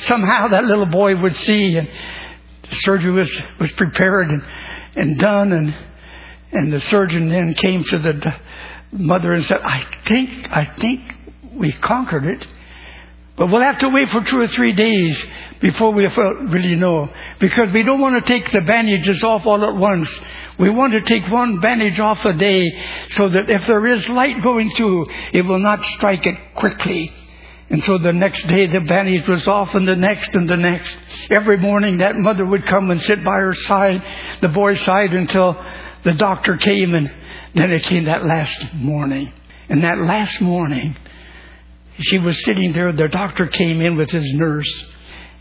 Somehow 0.00 0.48
that 0.48 0.64
little 0.64 0.86
boy 0.86 1.16
would 1.16 1.34
see 1.36 1.76
and 1.76 1.88
the 2.68 2.76
surgery 2.76 3.12
was, 3.12 3.30
was 3.58 3.72
prepared 3.72 4.28
and, 4.28 4.42
and 4.94 5.18
done 5.18 5.52
and, 5.52 5.74
and 6.52 6.72
the 6.72 6.80
surgeon 6.80 7.28
then 7.30 7.54
came 7.54 7.84
to 7.84 7.98
the 7.98 8.34
mother 8.92 9.32
and 9.32 9.44
said, 9.44 9.58
I 9.62 9.86
think, 10.06 10.50
I 10.50 10.66
think 10.78 11.00
we 11.54 11.72
conquered 11.72 12.26
it. 12.26 12.46
But 13.36 13.48
we'll 13.48 13.62
have 13.62 13.78
to 13.80 13.90
wait 13.90 14.08
for 14.10 14.22
two 14.22 14.38
or 14.38 14.48
three 14.48 14.72
days 14.72 15.22
before 15.60 15.92
we 15.92 16.06
really 16.06 16.76
know. 16.76 17.10
Because 17.38 17.72
we 17.72 17.82
don't 17.82 18.00
want 18.00 18.14
to 18.14 18.26
take 18.26 18.50
the 18.50 18.62
bandages 18.62 19.22
off 19.22 19.44
all 19.44 19.62
at 19.62 19.76
once. 19.76 20.08
We 20.58 20.70
want 20.70 20.94
to 20.94 21.02
take 21.02 21.30
one 21.30 21.60
bandage 21.60 22.00
off 22.00 22.24
a 22.24 22.32
day 22.32 22.64
so 23.10 23.28
that 23.28 23.50
if 23.50 23.66
there 23.66 23.86
is 23.86 24.08
light 24.08 24.42
going 24.42 24.70
through, 24.70 25.06
it 25.34 25.42
will 25.42 25.58
not 25.58 25.84
strike 25.84 26.26
it 26.26 26.36
quickly. 26.54 27.12
And 27.68 27.82
so 27.82 27.98
the 27.98 28.12
next 28.12 28.46
day 28.46 28.68
the 28.68 28.80
bandage 28.80 29.28
was 29.28 29.46
off 29.46 29.74
and 29.74 29.86
the 29.86 29.96
next 29.96 30.34
and 30.34 30.48
the 30.48 30.56
next. 30.56 30.96
Every 31.30 31.58
morning 31.58 31.98
that 31.98 32.14
mother 32.16 32.46
would 32.46 32.64
come 32.64 32.90
and 32.90 33.02
sit 33.02 33.22
by 33.22 33.38
her 33.38 33.54
side, 33.54 34.02
the 34.40 34.48
boy's 34.48 34.80
side 34.80 35.12
until 35.12 35.62
the 36.04 36.14
doctor 36.14 36.56
came 36.56 36.94
and 36.94 37.12
then 37.54 37.72
it 37.72 37.82
came 37.82 38.04
that 38.04 38.24
last 38.24 38.72
morning. 38.74 39.32
And 39.68 39.82
that 39.82 39.98
last 39.98 40.40
morning, 40.40 40.96
she 41.98 42.18
was 42.18 42.42
sitting 42.44 42.72
there, 42.72 42.92
the 42.92 43.08
doctor 43.08 43.46
came 43.46 43.80
in 43.80 43.96
with 43.96 44.10
his 44.10 44.24
nurse 44.34 44.84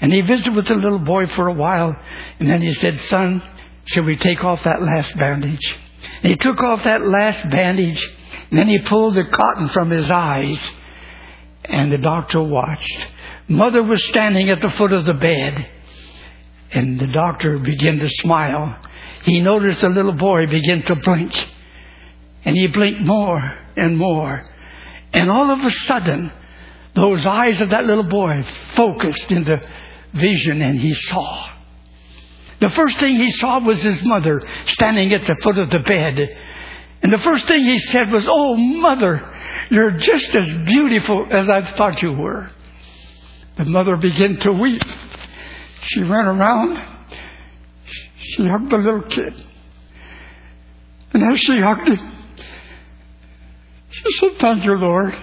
and 0.01 0.11
he 0.11 0.21
visited 0.21 0.55
with 0.55 0.67
the 0.67 0.75
little 0.75 0.99
boy 0.99 1.27
for 1.27 1.47
a 1.47 1.53
while 1.53 1.95
and 2.39 2.49
then 2.49 2.61
he 2.61 2.73
said, 2.75 2.99
son, 3.01 3.43
shall 3.85 4.03
we 4.03 4.17
take 4.17 4.43
off 4.43 4.63
that 4.63 4.81
last 4.81 5.17
bandage? 5.17 5.77
And 6.23 6.31
he 6.31 6.37
took 6.37 6.61
off 6.61 6.83
that 6.83 7.05
last 7.05 7.49
bandage 7.49 8.03
and 8.49 8.59
then 8.59 8.67
he 8.67 8.79
pulled 8.79 9.15
the 9.15 9.25
cotton 9.25 9.69
from 9.69 9.89
his 9.89 10.09
eyes 10.09 10.59
and 11.69 11.91
the 11.91 11.97
doctor 11.97 12.41
watched. 12.41 13.07
Mother 13.47 13.83
was 13.83 14.03
standing 14.05 14.49
at 14.49 14.61
the 14.61 14.71
foot 14.71 14.91
of 14.91 15.05
the 15.05 15.13
bed, 15.13 15.69
and 16.71 16.99
the 16.99 17.07
doctor 17.07 17.59
began 17.59 17.99
to 17.99 18.09
smile. 18.09 18.79
He 19.23 19.41
noticed 19.41 19.81
the 19.81 19.89
little 19.89 20.13
boy 20.13 20.47
begin 20.47 20.83
to 20.83 20.95
blink, 20.95 21.31
and 22.43 22.55
he 22.55 22.67
blinked 22.67 23.01
more 23.01 23.57
and 23.75 23.97
more. 23.97 24.43
And 25.13 25.29
all 25.29 25.51
of 25.51 25.59
a 25.59 25.71
sudden, 25.71 26.31
those 26.95 27.25
eyes 27.25 27.61
of 27.61 27.69
that 27.71 27.85
little 27.85 28.03
boy 28.03 28.45
focused 28.73 29.31
into 29.31 29.57
vision, 30.13 30.61
and 30.61 30.79
he 30.79 30.93
saw. 30.93 31.49
The 32.61 32.69
first 32.69 32.97
thing 32.97 33.17
he 33.17 33.31
saw 33.31 33.59
was 33.59 33.81
his 33.81 34.01
mother 34.03 34.41
standing 34.67 35.13
at 35.13 35.27
the 35.27 35.35
foot 35.43 35.57
of 35.57 35.69
the 35.69 35.79
bed. 35.79 36.37
And 37.03 37.11
the 37.11 37.19
first 37.19 37.47
thing 37.47 37.65
he 37.65 37.77
said 37.79 38.11
was, 38.11 38.25
Oh, 38.27 38.55
mother, 38.55 39.33
you're 39.69 39.91
just 39.91 40.33
as 40.33 40.47
beautiful 40.65 41.27
as 41.29 41.49
I 41.49 41.75
thought 41.75 42.01
you 42.01 42.13
were. 42.13 42.49
The 43.57 43.65
mother 43.65 43.97
began 43.97 44.37
to 44.37 44.51
weep. 44.53 44.83
She 45.81 46.01
ran 46.01 46.25
around. 46.25 46.81
She 48.17 48.47
hugged 48.47 48.71
the 48.71 48.77
little 48.77 49.03
kid. 49.03 49.45
And 51.13 51.33
as 51.33 51.39
she 51.39 51.59
hugged 51.59 51.89
him, 51.89 52.11
she 53.91 54.11
said, 54.19 54.31
Thank 54.39 54.65
you, 54.65 54.75
Lord. 54.75 55.13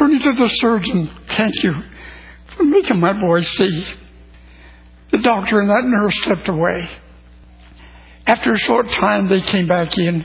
Turning 0.00 0.20
to 0.20 0.32
the 0.32 0.48
surgeon, 0.48 1.10
thank 1.36 1.62
you 1.62 1.74
for 2.56 2.64
making 2.64 2.98
my 2.98 3.12
boy 3.12 3.42
see. 3.42 3.84
The 5.12 5.18
doctor 5.18 5.60
and 5.60 5.68
that 5.68 5.84
nurse 5.84 6.18
stepped 6.22 6.48
away. 6.48 6.88
After 8.26 8.50
a 8.50 8.58
short 8.58 8.88
time, 8.92 9.28
they 9.28 9.42
came 9.42 9.68
back 9.68 9.98
in. 9.98 10.24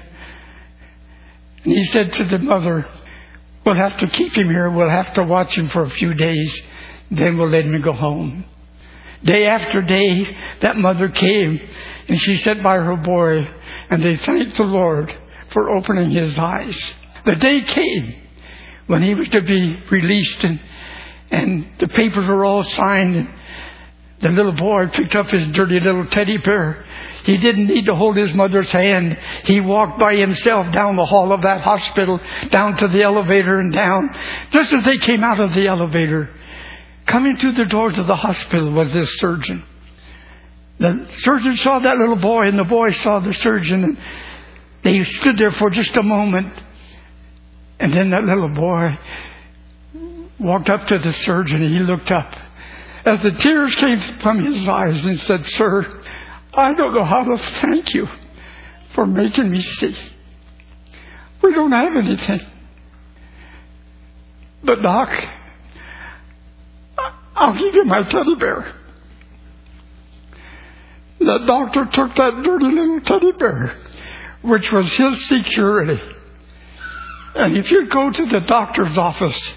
And 1.66 1.74
he 1.74 1.84
said 1.88 2.14
to 2.14 2.24
the 2.24 2.40
mother, 2.40 2.88
We'll 3.66 3.76
have 3.76 3.98
to 3.98 4.08
keep 4.08 4.38
him 4.38 4.48
here. 4.48 4.70
We'll 4.70 4.90
have 4.90 5.12
to 5.16 5.24
watch 5.24 5.58
him 5.58 5.68
for 5.68 5.84
a 5.84 5.90
few 5.90 6.14
days. 6.14 6.62
Then 7.12 7.38
we'll 7.38 7.50
let 7.50 7.66
him 7.66 7.82
go 7.82 7.92
home. 7.92 8.46
Day 9.26 9.46
after 9.46 9.82
day, 9.82 10.38
that 10.62 10.78
mother 10.78 11.10
came 11.10 11.60
and 12.08 12.18
she 12.18 12.38
sat 12.38 12.64
by 12.64 12.78
her 12.78 12.96
boy 12.96 13.46
and 13.90 14.02
they 14.02 14.16
thanked 14.16 14.56
the 14.56 14.64
Lord 14.64 15.14
for 15.52 15.70
opening 15.70 16.12
his 16.12 16.40
eyes. 16.40 16.78
The 17.26 17.36
day 17.36 17.62
came 17.64 18.22
when 18.88 19.02
he 19.02 19.16
was 19.16 19.30
to 19.30 19.42
be 19.42 19.82
released 19.90 20.44
and, 20.44 20.60
and 21.32 21.68
the 21.80 21.88
papers 21.88 22.28
were 22.28 22.46
all 22.46 22.64
signed 22.64 23.16
and 23.16 23.30
the 24.22 24.30
little 24.30 24.54
boy 24.54 24.88
picked 24.88 25.16
up 25.16 25.30
his 25.30 25.48
dirty 25.50 25.80
little 25.80 26.08
teddy 26.08 26.38
bear 26.38 26.86
he 27.26 27.38
didn't 27.38 27.66
need 27.66 27.86
to 27.86 27.96
hold 27.96 28.18
his 28.18 28.34
mother's 28.36 28.70
hand. 28.70 29.18
He 29.46 29.60
walked 29.60 29.98
by 29.98 30.16
himself 30.16 30.72
down 30.72 30.96
the 30.96 31.06
hall 31.06 31.32
of 31.32 31.42
that 31.42 31.62
hospital, 31.62 32.22
down 32.52 32.78
to 32.78 32.88
the 32.88 33.02
elevator 33.02 33.60
and 33.60 33.74
down. 33.74 34.16
Just 34.52 34.72
as 34.72 34.84
they 34.86 34.98
came 35.00 35.24
out 35.24 35.40
of 35.40 35.56
the 35.56 35.66
elevator, 35.66 36.30
coming 37.08 37.38
through 37.38 37.54
the 37.54 37.66
doors 37.66 37.98
of 37.98 38.06
the 38.06 38.16
hospital 38.16 38.72
was 38.72 38.94
this 38.94 39.10
surgeon. 39.18 39.66
The 40.78 41.08
surgeon 41.18 41.58
saw 41.58 41.80
that 41.80 41.98
little 41.98 42.16
boy 42.16 42.44
and 42.44 42.60
the 42.60 42.64
boy 42.64 42.92
saw 42.94 43.20
the 43.20 43.34
surgeon 43.34 43.84
and 43.84 43.98
they 44.84 45.04
stood 45.04 45.40
there 45.40 45.52
for 45.52 45.72
just 45.72 45.96
a 45.96 46.04
moment. 46.04 46.54
And 47.80 47.94
then 47.94 48.10
that 48.12 48.24
little 48.24 48.50
boy 48.50 48.98
walked 50.40 50.70
up 50.70 50.88
to 50.88 50.98
the 50.98 51.14
surgeon 51.14 51.62
and 51.62 51.74
he 51.74 51.80
looked 51.80 52.12
up. 52.12 52.34
As 53.06 53.22
the 53.22 53.32
tears 53.32 53.76
came 53.76 54.00
from 54.22 54.44
his 54.44 54.68
eyes 54.68 55.04
and 55.04 55.20
said, 55.22 55.46
Sir, 55.46 56.02
I 56.54 56.74
don't 56.74 56.94
know 56.94 57.04
how 57.04 57.24
to 57.24 57.38
thank 57.38 57.94
you 57.94 58.08
for 58.94 59.06
making 59.06 59.52
me 59.52 59.62
see. 59.62 59.96
We 61.42 61.54
don't 61.54 61.72
have 61.72 61.96
anything. 61.96 62.42
But, 64.64 64.82
Doc, 64.82 65.24
I'll 67.36 67.54
give 67.54 67.76
you 67.76 67.86
my 67.86 68.02
teddy 68.04 68.36
bear. 68.36 68.74
The 71.20 71.40
doctor 71.46 71.86
took 71.86 72.16
that 72.16 72.42
dirty 72.42 72.66
little 72.66 73.02
teddy 73.02 73.32
bear, 73.34 73.78
which 74.42 74.72
was 74.72 74.92
his 74.94 75.28
security. 75.28 76.02
And 77.36 77.58
if 77.58 77.70
you 77.70 77.88
go 77.88 78.10
to 78.10 78.26
the 78.26 78.42
doctor's 78.48 78.98
office, 78.98 79.54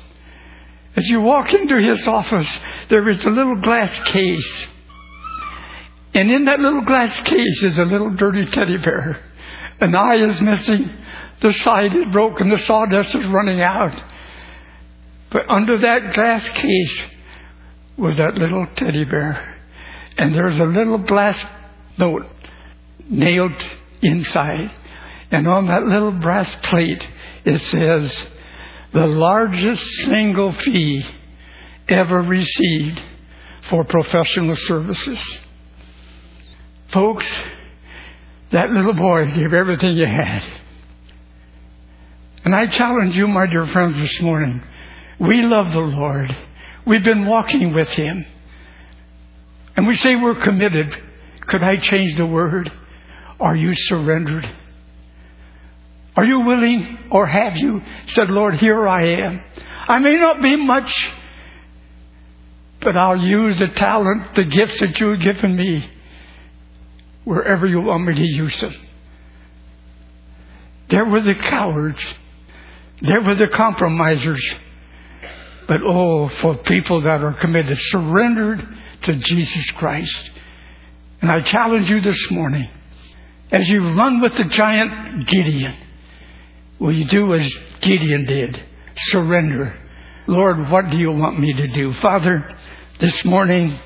as 0.97 1.07
you 1.09 1.21
walk 1.21 1.55
into 1.55 1.77
his 1.77 2.07
office, 2.07 2.49
there 2.88 3.09
is 3.09 3.25
a 3.25 3.31
little 3.31 3.61
glass 3.61 3.97
case 4.09 4.67
and 6.14 6.31
in 6.31 6.47
that 6.47 6.61
little 6.61 6.81
glass 6.83 7.14
case 7.21 7.62
is 7.62 7.79
a 7.79 7.85
little 7.85 8.11
dirty 8.11 8.45
teddy 8.47 8.77
bear. 8.77 9.23
An 9.81 9.95
eye 9.95 10.17
is 10.17 10.41
missing. 10.41 10.91
The 11.41 11.53
side 11.53 11.95
is 11.95 12.07
broken. 12.11 12.49
The 12.49 12.59
sawdust 12.59 13.14
is 13.14 13.27
running 13.27 13.62
out. 13.62 14.03
But 15.31 15.49
under 15.49 15.79
that 15.79 16.14
glass 16.14 16.49
case 16.49 17.03
was 17.97 18.17
that 18.17 18.37
little 18.37 18.67
teddy 18.75 19.05
bear. 19.05 19.57
And 20.17 20.35
there's 20.35 20.59
a 20.59 20.64
little 20.64 20.99
glass 20.99 21.38
note 21.99 22.27
nailed 23.09 23.53
inside. 24.03 24.73
And 25.31 25.47
on 25.47 25.67
that 25.67 25.85
little 25.85 26.12
brass 26.12 26.55
plate, 26.62 27.07
it 27.45 27.61
says, 27.61 28.27
the 28.93 29.07
largest 29.07 29.85
single 30.05 30.53
fee 30.53 31.05
ever 31.88 32.23
received 32.23 33.03
for 33.69 33.85
professional 33.85 34.57
services. 34.57 35.19
Folks, 36.88 37.27
that 38.51 38.71
little 38.71 38.95
boy 38.95 39.27
gave 39.27 39.53
everything 39.53 39.97
he 39.97 40.05
had. 40.05 40.47
And 42.45 42.55
I 42.55 42.67
challenge 42.67 43.14
you, 43.14 43.29
my 43.29 43.47
dear 43.47 43.67
friends, 43.67 43.99
this 43.99 44.23
morning. 44.23 44.62
We 45.21 45.43
love 45.43 45.73
the 45.73 45.81
Lord. 45.81 46.35
We've 46.87 47.05
been 47.05 47.27
walking 47.27 47.75
with 47.75 47.91
Him. 47.91 48.25
And 49.77 49.87
we 49.87 49.97
say 49.99 50.17
we're 50.17 50.41
committed. 50.41 50.97
Could 51.47 51.62
I 51.62 51.77
change 51.77 52.17
the 52.17 52.25
word? 52.25 52.73
Are 53.38 53.55
you 53.55 53.75
surrendered? 53.75 54.49
Are 56.18 56.24
you 56.24 56.40
willing 56.40 56.98
or 57.12 57.28
have 57.28 57.57
you 57.57 57.81
said, 58.09 58.28
Lord, 58.28 58.54
here 58.54 58.88
I 58.88 59.02
am? 59.04 59.40
I 59.87 60.00
may 60.00 60.16
not 60.16 60.42
be 60.42 60.57
much, 60.57 60.92
but 62.81 62.96
I'll 62.96 63.16
use 63.16 63.57
the 63.57 63.68
talent, 63.68 64.35
the 64.35 64.42
gifts 64.42 64.81
that 64.81 64.98
you've 64.98 65.20
given 65.20 65.54
me 65.54 65.88
wherever 67.22 67.68
you 67.68 67.83
want 67.83 68.02
me 68.02 68.14
to 68.14 68.20
use 68.20 68.61
them. 68.61 68.74
There 70.90 71.04
were 71.04 71.20
the 71.20 71.37
cowards. 71.37 72.02
There 73.00 73.22
were 73.22 73.37
the 73.37 73.46
compromisers. 73.46 74.44
But 75.68 75.83
oh, 75.85 76.31
for 76.40 76.57
people 76.57 77.02
that 77.02 77.22
are 77.22 77.35
committed, 77.35 77.78
surrendered 77.78 78.66
to 79.02 79.14
Jesus 79.18 79.70
Christ. 79.70 80.31
And 81.20 81.31
I 81.31 81.42
challenge 81.42 81.88
you 81.88 82.00
this 82.00 82.28
morning, 82.33 82.68
as 83.52 83.68
you 83.68 83.92
run 83.92 84.20
with 84.20 84.37
the 84.37 84.46
giant 84.46 85.28
Gideon, 85.28 85.85
will 86.79 86.93
you 86.93 87.05
do 87.07 87.35
as 87.35 87.51
Gideon 87.81 88.25
did? 88.27 88.62
Surrender. 88.97 89.79
Lord, 90.27 90.71
what 90.71 90.91
do 90.91 90.99
you 90.99 91.11
want 91.11 91.38
me 91.41 91.53
to 91.55 91.69
do? 91.69 91.93
Father, 91.95 92.57
this 92.99 93.25
morning, 93.25 93.79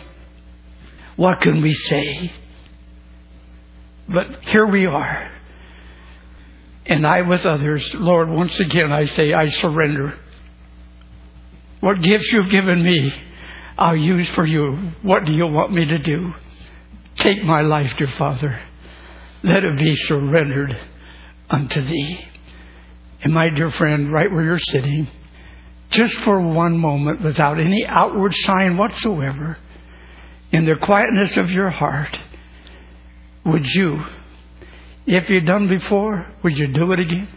what 1.17 1.41
can 1.41 1.63
we 1.63 1.73
say? 1.73 2.33
But 4.09 4.43
here 4.43 4.67
we 4.67 4.87
are. 4.87 5.31
And 6.87 7.07
I 7.07 7.23
with 7.23 7.47
others, 7.47 7.89
Lord, 7.95 8.29
once 8.29 8.59
again 8.59 8.93
I 8.93 9.07
say, 9.07 9.33
I 9.33 9.49
surrender. 9.51 10.19
What 11.81 12.03
gifts 12.03 12.31
you've 12.33 12.51
given 12.51 12.83
me, 12.83 13.15
I'll 13.79 13.97
use 13.97 14.29
for 14.31 14.45
you. 14.45 14.93
What 15.03 15.25
do 15.25 15.33
you 15.33 15.47
want 15.47 15.73
me 15.73 15.85
to 15.85 15.99
do? 15.99 16.33
Take 17.17 17.45
my 17.45 17.61
life, 17.61 17.93
dear 17.97 18.09
Father. 18.19 18.61
Let 19.43 19.65
it 19.65 19.79
be 19.79 19.97
surrendered 19.97 20.77
unto 21.51 21.81
thee. 21.83 22.27
And 23.23 23.33
my 23.33 23.49
dear 23.51 23.71
friend, 23.71 24.13
right 24.13 24.31
where 24.31 24.43
you're 24.43 24.59
sitting, 24.59 25.07
just 25.91 26.15
for 26.21 26.41
one 26.41 26.77
moment, 26.77 27.23
without 27.23 27.61
any 27.61 27.87
outward 27.87 28.35
sign 28.35 28.77
whatsoever, 28.77 29.59
in 30.51 30.67
the 30.67 30.75
quietness 30.77 31.37
of 31.37 31.51
your 31.51 31.71
heart, 31.71 32.19
would 33.45 33.65
you, 33.65 34.05
if 35.07 35.31
you've 35.31 35.45
done 35.45 35.69
before, 35.69 36.27
would 36.43 36.57
you 36.59 36.67
do 36.67 36.93
it 36.93 36.99
again? 36.99 37.29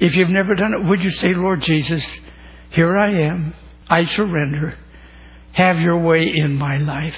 If 0.00 0.16
you've 0.16 0.30
never 0.30 0.54
done 0.54 0.74
it, 0.74 0.84
would 0.84 1.00
you 1.00 1.10
say, 1.10 1.34
Lord 1.34 1.62
Jesus, 1.62 2.04
here 2.70 2.96
I 2.96 3.10
am. 3.10 3.54
I 3.88 4.06
surrender. 4.06 4.76
Have 5.52 5.78
your 5.78 5.98
way 5.98 6.22
in 6.22 6.56
my 6.56 6.78
life. 6.78 7.16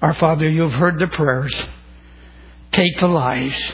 Our 0.00 0.14
Father, 0.14 0.48
you 0.48 0.62
have 0.62 0.72
heard 0.72 0.98
the 0.98 1.06
prayers. 1.06 1.54
Take 2.72 2.98
the 2.98 3.06
lies 3.06 3.72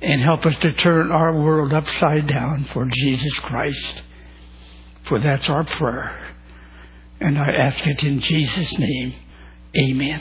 and 0.00 0.22
help 0.22 0.46
us 0.46 0.58
to 0.60 0.72
turn 0.72 1.10
our 1.10 1.34
world 1.34 1.72
upside 1.72 2.26
down 2.26 2.68
for 2.72 2.86
Jesus 2.90 3.34
Christ. 3.40 4.02
For 5.08 5.18
that's 5.18 5.48
our 5.48 5.64
prayer. 5.64 6.34
And 7.20 7.38
I 7.38 7.50
ask 7.50 7.86
it 7.86 8.04
in 8.04 8.20
Jesus' 8.20 8.78
name. 8.78 9.14
Amen. 9.76 10.20